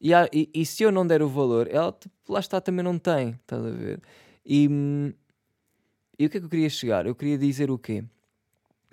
E, 0.01 0.13
há, 0.13 0.27
e, 0.33 0.49
e, 0.53 0.65
se 0.65 0.83
eu 0.83 0.91
não 0.91 1.07
der 1.07 1.21
o 1.21 1.29
valor, 1.29 1.67
ela 1.69 1.97
lá 2.27 2.39
está 2.39 2.59
também 2.59 2.83
não 2.83 2.99
tem. 2.99 3.31
Estás 3.31 3.65
a 3.65 3.69
ver? 3.69 4.01
E, 4.45 4.67
hum, 4.67 5.13
e 6.17 6.25
o 6.25 6.29
que 6.29 6.37
é 6.37 6.39
que 6.41 6.45
eu 6.45 6.49
queria 6.49 6.69
chegar? 6.69 7.05
Eu 7.05 7.15
queria 7.15 7.37
dizer 7.37 7.71
o 7.71 7.77
quê? 7.77 8.03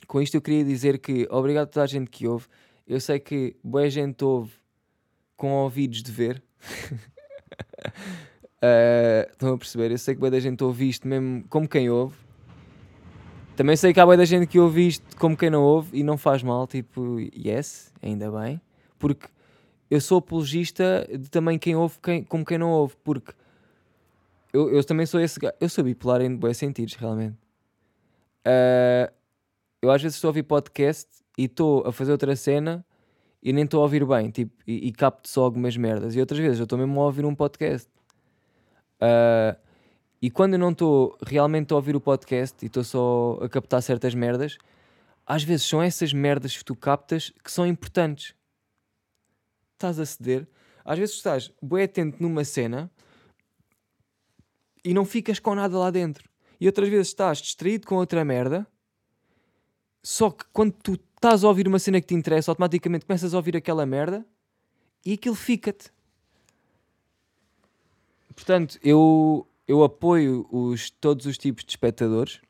Com 0.07 0.21
isto 0.21 0.35
eu 0.35 0.43
queria 0.43 0.65
dizer 0.65 0.99
que 0.99 1.27
obrigado 1.31 1.65
a 1.65 1.67
toda 1.67 1.85
a 1.85 1.87
gente 1.87 2.11
que 2.11 2.27
ouve. 2.27 2.47
Eu 2.87 3.01
sei 3.01 3.19
que 3.19 3.57
boa 3.63 3.89
gente 3.91 4.25
ouve 4.25 4.53
com 5.37 5.53
ouvidos 5.53 6.03
de 6.03 6.13
ver. 6.13 6.43
uh, 8.63 9.31
estão 9.33 9.55
a 9.55 9.59
perceber? 9.59 9.91
Eu 9.91 9.99
sei 9.99 10.15
que 10.15 10.21
boa 10.21 10.31
da 10.31 10.41
gente 10.41 10.63
ouve 10.63 10.89
isto 10.89 11.07
mesmo 11.07 11.45
como 11.49 11.69
quem 11.69 11.91
ouve. 11.91 12.17
Também 13.57 13.75
sei 13.75 13.93
que 13.93 14.01
há 14.01 14.05
boa 14.05 14.17
da 14.17 14.25
gente 14.25 14.47
que 14.47 14.59
ouve 14.59 14.87
isto 14.87 15.17
como 15.17 15.37
quem 15.37 15.51
não 15.51 15.63
ouve 15.63 15.99
e 15.99 16.03
não 16.03 16.19
faz 16.19 16.43
mal, 16.43 16.67
tipo, 16.67 17.19
yes, 17.35 17.93
ainda 18.03 18.31
bem. 18.31 18.61
Porque 18.99 19.29
eu 19.91 20.01
sou 20.01 20.19
apologista 20.19 21.09
de 21.09 21.31
também 21.31 21.59
quem 21.59 21.75
ouve 21.75 21.99
quem, 22.03 22.23
como 22.23 22.45
quem 22.45 22.59
não 22.59 22.71
ouve, 22.71 22.95
porque 23.03 23.33
eu, 24.53 24.71
eu 24.71 24.85
também 24.85 25.07
sou 25.07 25.21
esse 25.21 25.39
Eu 25.61 25.69
sou 25.69 25.85
bipolar 25.85 26.21
em 26.21 26.35
bons 26.35 26.57
sentidos, 26.57 26.95
realmente. 26.95 27.37
Uh, 28.47 29.13
eu 29.87 29.91
às 29.93 30.03
vezes 30.03 30.17
estou 30.17 30.29
a 30.29 30.31
ouvir 30.31 30.43
podcast 30.43 31.09
e 31.39 31.45
estou 31.45 31.87
a 31.87 31.93
fazer 31.93 32.11
outra 32.11 32.35
cena 32.35 32.85
e 33.41 33.53
nem 33.53 33.65
estou 33.65 33.81
a 33.81 33.83
ouvir 33.85 34.05
bem, 34.05 34.31
tipo, 34.31 34.53
e, 34.67 34.89
e 34.89 34.93
capto 34.93 35.29
só 35.29 35.45
algumas 35.45 35.77
merdas. 35.77 36.17
E 36.17 36.21
outras 36.21 36.41
vezes 36.41 36.59
eu 36.59 36.65
estou 36.65 36.77
mesmo 36.77 37.01
a 37.01 37.05
ouvir 37.05 37.25
um 37.25 37.35
podcast. 37.35 37.89
Uh, 38.97 39.57
e 40.21 40.29
quando 40.29 40.55
eu 40.55 40.59
não 40.59 40.71
estou 40.71 41.17
realmente 41.25 41.73
a 41.73 41.77
ouvir 41.77 41.95
o 41.95 42.01
podcast 42.01 42.57
e 42.65 42.67
estou 42.67 42.83
só 42.83 43.39
a 43.41 43.49
captar 43.49 43.81
certas 43.81 44.13
merdas, 44.13 44.59
às 45.25 45.45
vezes 45.45 45.67
são 45.67 45.81
essas 45.81 46.13
merdas 46.13 46.57
que 46.57 46.65
tu 46.65 46.75
captas 46.75 47.33
que 47.45 47.53
são 47.53 47.65
importantes. 47.65 48.35
Estás 49.75 50.01
a 50.01 50.07
ceder. 50.07 50.49
Às 50.85 50.99
vezes 50.99 51.15
estás 51.15 51.53
bem 51.63 51.85
atento 51.85 52.21
numa 52.21 52.45
cena 52.45 52.91
e 54.85 54.93
não 54.93 55.05
ficas 55.05 55.39
com 55.39 55.55
nada 55.55 55.79
lá 55.79 55.93
dentro. 55.93 56.29
E 56.61 56.67
outras 56.67 56.89
vezes 56.89 57.09
estás 57.09 57.39
distraído 57.39 57.87
com 57.87 57.95
outra 57.95 58.25
merda 58.25 58.67
só 60.07 60.31
que 60.31 60.45
quando 60.53 60.71
tu 60.71 60.93
estás 61.17 61.43
a 61.43 61.49
ouvir 61.49 61.67
uma 61.67 61.81
cena 61.81 62.01
que 62.01 62.07
te 62.07 62.15
interessa, 62.15 62.53
automaticamente 62.53 63.05
começas 63.05 63.35
a 63.35 63.37
ouvir 63.37 63.57
aquela 63.57 63.85
merda 63.85 64.25
e 65.05 65.15
aquilo 65.15 65.35
fica-te. 65.35 65.91
Portanto, 68.33 68.79
eu, 68.85 69.45
eu 69.67 69.83
apoio 69.83 70.47
os, 70.49 70.91
todos 70.91 71.27
os 71.27 71.37
tipos 71.37 71.65
de 71.65 71.73
espectadores, 71.73 72.41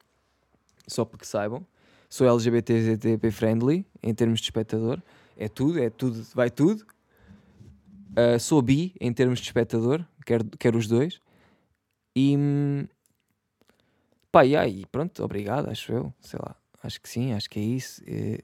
só 0.86 1.02
para 1.02 1.18
que 1.18 1.26
saibam. 1.26 1.66
Sou 2.10 2.28
LGBTZTP 2.28 3.30
friendly 3.30 3.86
em 4.02 4.12
termos 4.12 4.40
de 4.40 4.44
espectador. 4.44 5.00
É 5.34 5.48
tudo, 5.48 5.82
é 5.82 5.88
tudo, 5.88 6.26
vai 6.34 6.50
tudo. 6.50 6.84
Uh, 8.10 8.38
sou 8.38 8.60
bi 8.60 8.94
em 9.00 9.14
termos 9.14 9.38
de 9.38 9.46
espectador, 9.46 10.04
quero, 10.26 10.44
quero 10.58 10.76
os 10.76 10.86
dois. 10.86 11.22
E 12.14 12.36
hum, 12.36 12.86
pá, 14.30 14.44
e 14.44 14.54
aí, 14.54 14.84
pronto, 14.92 15.24
obrigado, 15.24 15.70
acho 15.70 15.90
eu, 15.90 16.12
sei 16.20 16.38
lá. 16.38 16.54
Acho 16.86 17.00
que 17.00 17.08
sim, 17.08 17.32
acho 17.32 17.50
que 17.50 17.58
é 17.58 17.62
isso. 17.62 18.00
É... 18.06 18.38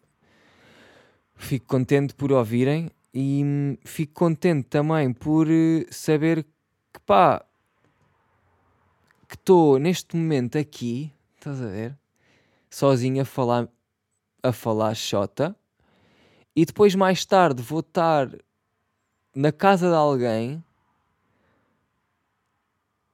Fico 1.37 1.67
contente 1.67 2.13
por 2.13 2.33
ouvirem 2.33 2.91
e 3.15 3.43
hum, 3.45 3.77
fico 3.85 4.15
contente 4.15 4.69
também 4.69 5.13
por 5.13 5.49
eh, 5.49 5.87
saber 5.91 6.45
que 6.93 7.01
pá, 7.07 7.45
que 9.29 9.37
estou 9.37 9.79
neste 9.79 10.17
momento 10.17 10.59
aqui, 10.59 11.13
estás 11.37 11.63
a 11.63 11.67
ver? 11.67 11.97
Sozinho 12.69 13.23
a 13.23 13.25
falar, 13.25 13.69
a 14.43 14.53
falar 14.53 14.95
xota. 14.97 15.55
E 16.55 16.67
depois 16.67 16.97
mais 16.97 17.25
tarde 17.25 17.63
vou 17.63 17.81
estar 17.81 18.29
na 19.35 19.53
casa 19.53 19.89
de 19.89 19.95
alguém 19.95 20.63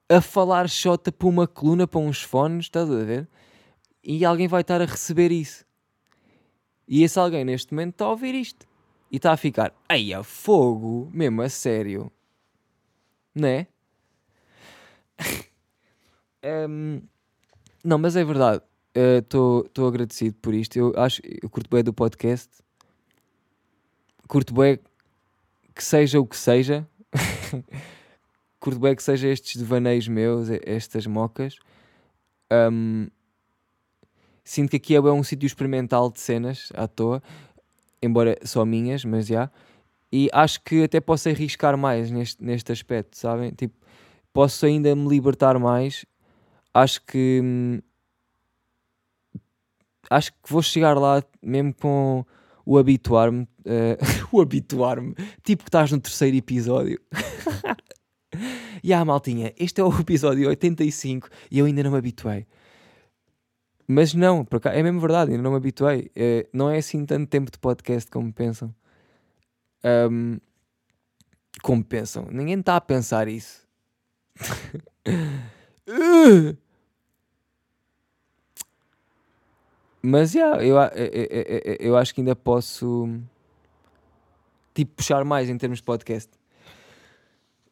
a 0.09 0.23
falar 0.23 0.69
xota 0.71 1.13
para 1.13 1.29
uma 1.29 1.47
coluna, 1.47 1.87
para 1.87 2.01
uns 2.01 2.23
fones, 2.23 2.65
estás 2.65 2.91
a 2.91 3.05
ver? 3.05 3.29
E 4.03 4.25
alguém 4.25 4.49
vai 4.49 4.61
estar 4.61 4.81
a 4.81 4.85
receber 4.85 5.33
isso. 5.33 5.65
E 6.87 7.03
esse 7.03 7.19
alguém 7.19 7.45
neste 7.45 7.73
momento 7.73 7.93
está 7.95 8.05
a 8.07 8.11
ouvir 8.11 8.35
isto. 8.35 8.67
E 9.11 9.17
está 9.17 9.33
a 9.33 9.37
ficar, 9.37 9.75
ai, 9.89 10.13
a 10.13 10.23
fogo, 10.23 11.11
mesmo 11.13 11.43
a 11.43 11.49
sério. 11.49 12.11
Né? 13.35 13.67
um, 16.69 17.03
não, 17.85 17.99
mas 17.99 18.17
é 18.17 18.25
verdade. 18.25 18.63
Estou 18.95 19.69
uh, 19.79 19.87
agradecido 19.87 20.37
por 20.37 20.55
isto. 20.55 20.77
Eu 20.77 20.93
acho, 20.97 21.21
eu 21.25 21.49
curto 21.49 21.71
bem 21.71 21.85
do 21.85 21.93
podcast. 21.93 22.49
Curto 24.27 24.53
bem 24.55 24.79
que 25.75 25.85
seja 25.85 26.19
o 26.21 26.27
que 26.27 26.37
seja. 26.37 26.87
curto 28.59 28.81
bem 28.81 28.95
que 28.97 29.03
seja 29.03 29.29
estes 29.29 29.57
devaneios 29.57 30.09
meus, 30.09 30.49
estas 30.51 31.07
mocas. 31.07 31.57
Um, 32.51 33.09
sinto 34.49 34.71
que 34.71 34.77
aqui 34.77 34.95
é 34.95 35.01
um 35.01 35.23
sítio 35.23 35.47
experimental 35.47 36.11
de 36.11 36.21
cenas 36.21 36.71
à 36.75 36.89
toa, 36.89 37.23
embora 38.03 38.39
só 38.43 38.65
minhas, 38.65 39.05
mas 39.05 39.27
já. 39.27 39.51
E 40.11 40.31
acho 40.33 40.63
que 40.63 40.85
até 40.85 41.01
posso 41.01 41.29
arriscar 41.29 41.77
mais 41.77 42.11
neste, 42.11 42.43
neste 42.43 42.73
aspecto, 42.73 43.19
sabem? 43.19 43.51
Tipo, 43.51 43.75
posso 44.33 44.65
ainda 44.65 44.97
me 44.97 45.07
libertar 45.07 45.59
mais. 45.59 46.07
Acho 46.73 47.05
que. 47.05 47.41
Hum, 47.45 47.81
acho 50.11 50.33
que 50.33 50.39
vou 50.51 50.63
chegar 50.63 50.99
lá 50.99 51.23
mesmo 51.43 51.75
com 51.75 52.25
o 52.65 52.79
habituar-me. 52.79 53.43
Uh, 53.43 53.99
o 54.33 54.41
habituar-me. 54.41 55.15
Tipo 55.43 55.63
que 55.63 55.69
estás 55.69 55.93
no 55.93 56.01
terceiro 56.01 56.37
episódio. 56.37 56.99
E 58.85 58.93
ah, 58.93 59.05
maltinha, 59.05 59.53
este 59.59 59.81
é 59.81 59.85
o 59.85 60.01
episódio 60.01 60.49
85 60.49 61.29
e 61.51 61.59
eu 61.59 61.67
ainda 61.67 61.83
não 61.83 61.91
me 61.91 61.99
habituei. 61.99 62.47
Mas 63.91 64.13
não, 64.13 64.45
cá, 64.45 64.75
é 64.75 64.83
mesmo 64.83 65.01
verdade, 65.01 65.31
ainda 65.31 65.43
não 65.43 65.53
me 65.53 65.57
habituei. 65.57 66.11
É, 66.15 66.47
não 66.53 66.69
é 66.69 66.77
assim 66.77 67.07
tanto 67.07 67.27
tempo 67.27 67.51
de 67.51 67.59
podcast 67.59 68.11
como 68.11 68.31
pensam. 68.31 68.75
Um, 69.83 70.39
como 71.63 71.83
pensam. 71.83 72.29
Ninguém 72.31 72.61
está 72.61 72.77
a 72.77 72.83
pensar 72.83 73.29
isso. 73.29 73.67
Mas 80.03 80.35
yeah, 80.35 80.63
eu, 80.63 80.77
eu, 80.77 81.25
eu, 81.25 81.77
eu 81.81 81.97
acho 81.97 82.15
que 82.15 82.21
ainda 82.21 82.37
posso 82.37 83.09
tipo 84.75 84.97
puxar 84.97 85.25
mais 85.25 85.49
em 85.49 85.57
termos 85.57 85.79
de 85.79 85.85
podcast. 85.85 86.31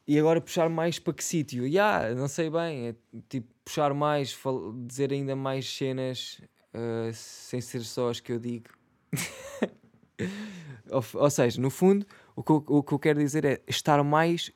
E 0.09 0.19
agora 0.19 0.41
puxar 0.41 0.71
mais 0.71 0.99
para 0.99 1.13
que 1.13 1.23
sítio? 1.23 1.67
Yeah, 1.67 2.15
não 2.15 2.27
sei 2.27 2.49
bem. 2.49 2.89
É, 2.89 2.95
tipo, 3.29 3.56
puxar 3.67 3.93
mais, 3.93 4.39
dizer 4.87 5.13
ainda 5.13 5.35
mais 5.35 5.69
cenas 5.69 6.41
uh, 6.73 7.13
sem 7.13 7.61
ser 7.61 7.83
só 7.83 8.11
as 8.11 8.21
que 8.21 8.31
eu 8.31 8.39
digo. 8.39 8.71
ou, 10.89 11.05
ou, 11.15 11.31
seja, 11.31 11.61
no 11.61 11.69
fundo, 11.69 12.07
o 12.37 12.45
que, 12.45 12.53
eu, 12.53 12.65
o 12.69 12.83
que 12.83 12.93
eu 12.93 12.99
quero 12.99 13.19
dizer 13.19 13.45
é 13.45 13.61
estar 13.67 14.03
mais 14.05 14.53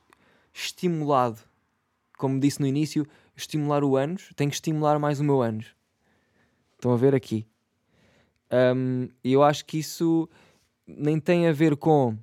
estimulado. 0.55 1.40
Como 2.16 2.38
disse 2.38 2.61
no 2.61 2.66
início, 2.68 3.05
estimular 3.37 3.83
o 3.83 3.96
ânus, 3.96 4.31
tenho 4.37 4.49
que 4.49 4.57
estimular 4.57 4.96
mais 5.01 5.18
o 5.18 5.25
meu 5.25 5.42
ânus. 5.42 5.75
Estão 6.75 6.92
a 6.92 6.96
ver 6.96 7.14
aqui. 7.14 7.44
Um, 8.53 9.09
e 9.25 9.33
eu 9.33 9.42
acho 9.42 9.64
que 9.64 9.79
isso 9.79 10.29
nem 10.87 11.18
tem 11.18 11.49
a 11.49 11.53
ver 11.53 11.77
com 11.77 12.16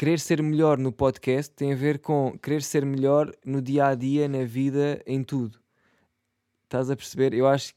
querer 0.00 0.18
ser 0.18 0.42
melhor 0.42 0.78
no 0.78 0.90
podcast 0.90 1.54
tem 1.54 1.74
a 1.74 1.76
ver 1.76 1.98
com 1.98 2.32
querer 2.38 2.62
ser 2.62 2.86
melhor 2.86 3.30
no 3.44 3.60
dia 3.60 3.88
a 3.88 3.94
dia, 3.94 4.26
na 4.26 4.46
vida, 4.46 5.02
em 5.04 5.22
tudo. 5.22 5.60
Estás 6.64 6.90
a 6.90 6.96
perceber? 6.96 7.34
Eu 7.34 7.46
acho 7.46 7.74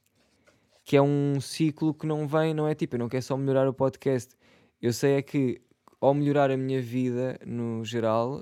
que 0.86 0.96
é 0.96 1.02
um 1.02 1.42
ciclo 1.42 1.94
que 1.94 2.08
não 2.08 2.26
vem, 2.26 2.54
não 2.54 2.66
é 2.66 2.74
tipo, 2.74 2.96
eu 2.96 3.00
não 3.00 3.10
quero 3.10 3.24
só 3.24 3.36
melhorar 3.36 3.68
o 3.68 3.74
podcast. 3.74 4.38
Eu 4.82 4.94
sei 4.94 5.16
é 5.16 5.22
que 5.22 5.62
ao 6.00 6.14
melhorar 6.14 6.50
a 6.50 6.56
minha 6.56 6.82
vida 6.82 7.38
no 7.46 7.84
geral, 7.84 8.42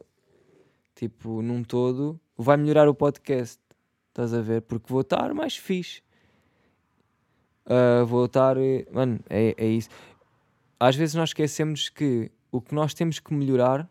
tipo, 0.94 1.42
num 1.42 1.64
todo, 1.64 2.22
vai 2.38 2.58
melhorar 2.58 2.88
o 2.88 2.94
podcast. 2.94 3.60
Estás 4.10 4.32
a 4.32 4.42
ver? 4.42 4.62
Porque 4.62 4.94
vou 4.94 5.02
estar 5.02 5.34
mais 5.34 5.58
fixe. 5.58 6.04
Uh, 7.66 8.06
vou 8.06 8.26
estar. 8.26 8.58
Mano, 8.94 9.20
é, 9.28 9.56
é 9.58 9.66
isso. 9.66 9.90
Às 10.80 10.96
vezes 10.96 11.16
nós 11.16 11.30
esquecemos 11.30 11.90
que 11.90 12.30
o 12.52 12.62
que 12.62 12.76
nós 12.76 12.94
temos 12.94 13.20
que 13.20 13.34
melhorar 13.34 13.90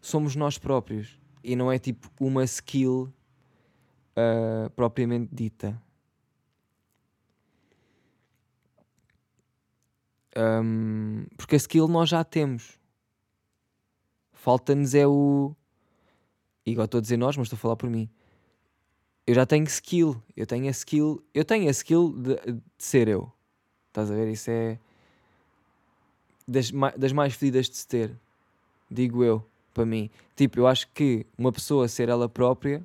somos 0.00 0.34
nós 0.34 0.58
próprios 0.58 1.18
e 1.42 1.54
não 1.54 1.70
é 1.70 1.78
tipo 1.78 2.10
uma 2.18 2.44
skill 2.44 3.12
uh, 4.16 4.70
propriamente 4.70 5.34
dita. 5.34 5.80
Um, 10.36 11.26
porque 11.36 11.54
a 11.54 11.58
skill 11.58 11.86
nós 11.86 12.08
já 12.08 12.24
temos. 12.24 12.78
Falta-nos 14.32 14.94
é 14.94 15.06
o. 15.06 15.54
Igual 16.66 16.86
estou 16.86 16.98
a 16.98 17.02
dizer 17.02 17.16
nós, 17.16 17.36
mas 17.36 17.46
estou 17.46 17.56
a 17.56 17.60
falar 17.60 17.76
por 17.76 17.88
mim. 17.88 18.10
Eu 19.26 19.34
já 19.34 19.46
tenho 19.46 19.64
skill. 19.64 20.20
Eu 20.36 20.46
tenho 20.46 20.66
a 20.66 20.70
skill. 20.70 21.24
Eu 21.32 21.44
tenho 21.44 21.68
a 21.68 21.70
skill 21.70 22.12
de, 22.12 22.34
de 22.52 22.62
ser 22.78 23.08
eu. 23.08 23.32
Estás 23.88 24.10
a 24.10 24.14
ver? 24.14 24.28
Isso 24.28 24.50
é 24.50 24.78
das, 26.46 26.70
das 26.96 27.12
mais 27.12 27.34
fedidas 27.34 27.68
de 27.68 27.76
se 27.76 27.86
ter, 27.86 28.16
digo 28.90 29.24
eu, 29.24 29.44
para 29.72 29.84
mim. 29.84 30.10
Tipo, 30.36 30.60
eu 30.60 30.66
acho 30.66 30.88
que 30.92 31.26
uma 31.36 31.52
pessoa 31.52 31.88
ser 31.88 32.08
ela 32.08 32.28
própria 32.28 32.84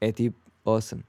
é 0.00 0.12
tipo 0.12 0.38
awesome. 0.64 1.04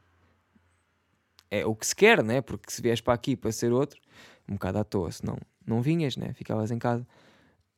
É 1.50 1.66
o 1.66 1.76
que 1.76 1.86
se 1.86 1.96
quer, 1.96 2.24
né? 2.24 2.42
Porque 2.42 2.72
se 2.72 2.82
vies 2.82 3.02
para 3.02 3.13
aqui 3.13 3.36
para 3.36 3.52
ser 3.52 3.72
outro, 3.72 4.00
um 4.48 4.54
bocado 4.54 4.80
à 4.80 4.84
toa, 4.84 5.12
senão 5.12 5.38
não 5.66 5.82
vinhas, 5.82 6.18
né? 6.18 6.34
Ficavas 6.34 6.72
em 6.72 6.80
casa. 6.80 7.06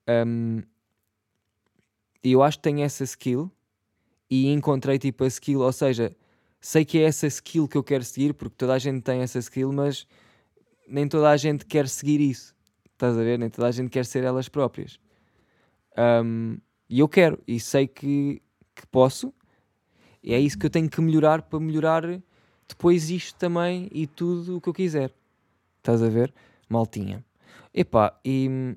Um, 0.08 0.62
e 2.24 2.32
eu 2.32 2.42
acho 2.42 2.58
que 2.58 2.64
tenho 2.64 2.82
essa 2.82 3.04
skill 3.04 3.52
e 4.30 4.48
encontrei 4.52 4.98
tipo 4.98 5.24
a 5.24 5.28
skill, 5.28 5.62
ou 5.62 5.72
seja, 5.72 6.16
sei 6.60 6.84
que 6.84 6.98
é 6.98 7.04
essa 7.04 7.28
skill 7.28 7.68
que 7.68 7.78
eu 7.78 7.84
quero 7.84 8.04
seguir, 8.04 8.34
porque 8.34 8.56
toda 8.58 8.74
a 8.74 8.80
gente 8.80 9.02
tem 9.02 9.22
essa 9.22 9.40
skill, 9.40 9.72
mas 9.72 10.08
nem 10.88 11.08
toda 11.08 11.30
a 11.30 11.38
gente 11.38 11.66
quer 11.66 11.88
seguir 11.88 12.20
isso. 12.20 12.55
Estás 12.96 13.18
a 13.18 13.22
ver? 13.22 13.38
Nem 13.38 13.50
toda 13.50 13.68
a 13.68 13.72
gente 13.72 13.90
quer 13.90 14.06
ser 14.06 14.24
elas 14.24 14.48
próprias. 14.48 14.98
Um, 15.98 16.58
e 16.90 17.00
eu 17.00 17.10
quero, 17.10 17.42
e 17.46 17.60
sei 17.60 17.88
que, 17.88 18.42
que 18.74 18.88
posso, 18.88 19.34
e 20.24 20.34
é 20.34 20.40
isso 20.40 20.58
que 20.58 20.66
eu 20.66 20.70
tenho 20.70 20.90
que 20.90 21.02
melhorar 21.02 21.42
para 21.42 21.60
melhorar 21.60 22.04
depois 22.68 23.10
isto 23.10 23.38
também 23.38 23.90
e 23.92 24.08
tudo 24.08 24.58
o 24.58 24.62
que 24.62 24.70
eu 24.70 24.74
quiser. 24.74 25.14
Estás 25.78 26.02
a 26.02 26.08
ver? 26.08 26.34
Maltinha. 26.70 27.24
Epá, 27.74 28.18
e, 28.24 28.76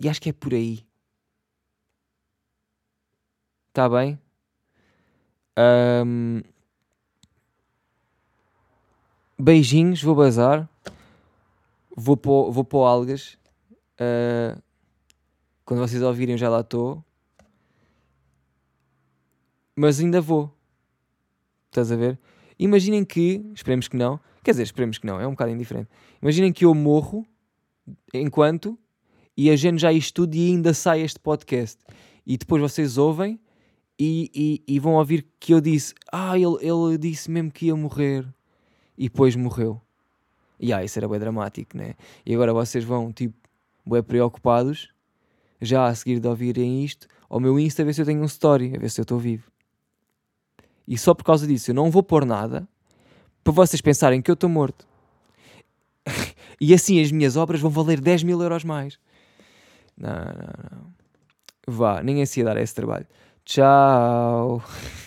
e 0.00 0.08
acho 0.08 0.20
que 0.20 0.30
é 0.30 0.32
por 0.32 0.52
aí. 0.52 0.84
Está 3.68 3.88
bem? 3.88 4.18
Um, 5.58 6.42
beijinhos, 9.38 10.02
vou 10.02 10.16
bazar 10.16 10.68
vou 11.96 12.16
para, 12.16 12.30
vou 12.50 12.66
o 12.70 12.84
Algas. 12.84 13.38
Uh, 13.98 14.60
quando 15.64 15.80
vocês 15.80 16.02
ouvirem, 16.02 16.36
já 16.36 16.50
lá 16.50 16.60
estou. 16.60 17.02
Mas 19.74 19.98
ainda 19.98 20.20
vou. 20.20 20.54
Estás 21.68 21.90
a 21.90 21.96
ver? 21.96 22.18
Imaginem 22.58 23.04
que, 23.04 23.44
esperemos 23.54 23.88
que 23.88 23.96
não, 23.96 24.20
quer 24.44 24.52
dizer, 24.52 24.62
esperemos 24.62 24.98
que 24.98 25.06
não, 25.06 25.20
é 25.20 25.26
um 25.26 25.32
bocado 25.32 25.50
indiferente. 25.50 25.88
Imaginem 26.22 26.52
que 26.52 26.64
eu 26.64 26.74
morro 26.74 27.26
enquanto 28.14 28.78
e 29.36 29.50
a 29.50 29.56
gente 29.56 29.80
já 29.80 29.92
estuda 29.92 30.36
e 30.36 30.48
ainda 30.48 30.72
sai 30.72 31.02
este 31.02 31.18
podcast. 31.18 31.78
E 32.26 32.38
depois 32.38 32.62
vocês 32.62 32.96
ouvem 32.96 33.38
e, 33.98 34.30
e, 34.34 34.74
e, 34.74 34.78
vão 34.78 34.94
ouvir 34.94 35.26
que 35.38 35.52
eu 35.52 35.60
disse: 35.60 35.94
Ah, 36.10 36.38
ele, 36.38 36.56
ele 36.60 36.98
disse 36.98 37.30
mesmo 37.30 37.50
que 37.50 37.66
ia 37.66 37.76
morrer. 37.76 38.26
E 38.96 39.08
depois 39.08 39.36
morreu. 39.36 39.80
E 40.58 40.72
ah, 40.72 40.82
isso 40.82 40.98
era 40.98 41.08
bem 41.08 41.18
dramático, 41.18 41.76
né? 41.76 41.94
E 42.24 42.34
agora 42.34 42.52
vocês 42.52 42.84
vão, 42.84 43.12
tipo, 43.12 43.34
bem 43.84 44.02
preocupados, 44.02 44.88
já 45.60 45.86
a 45.86 45.94
seguir 45.94 46.18
de 46.18 46.28
ouvirem 46.28 46.84
isto, 46.84 47.06
ao 47.28 47.40
meu 47.40 47.58
Insta 47.58 47.82
a 47.82 47.84
ver 47.84 47.94
se 47.94 48.00
eu 48.00 48.06
tenho 48.06 48.20
um 48.20 48.24
story, 48.24 48.74
a 48.74 48.78
ver 48.78 48.90
se 48.90 49.00
eu 49.00 49.02
estou 49.02 49.18
vivo. 49.18 49.50
E 50.86 50.96
só 50.96 51.14
por 51.14 51.24
causa 51.24 51.46
disso 51.46 51.70
eu 51.70 51.74
não 51.74 51.90
vou 51.90 52.02
pôr 52.02 52.24
nada 52.24 52.66
para 53.42 53.52
vocês 53.52 53.80
pensarem 53.80 54.22
que 54.22 54.30
eu 54.30 54.34
estou 54.34 54.48
morto. 54.48 54.86
e 56.60 56.72
assim 56.72 57.00
as 57.00 57.10
minhas 57.10 57.36
obras 57.36 57.60
vão 57.60 57.70
valer 57.70 58.00
10 58.00 58.22
mil 58.22 58.40
euros 58.40 58.64
mais. 58.64 58.98
Não, 59.96 60.10
não, 60.10 60.78
não. 60.80 60.96
Vá, 61.66 62.02
ninguém 62.02 62.26
se 62.26 62.40
ia 62.40 62.46
dar 62.46 62.56
esse 62.58 62.74
trabalho. 62.74 63.06
Tchau. 63.44 64.62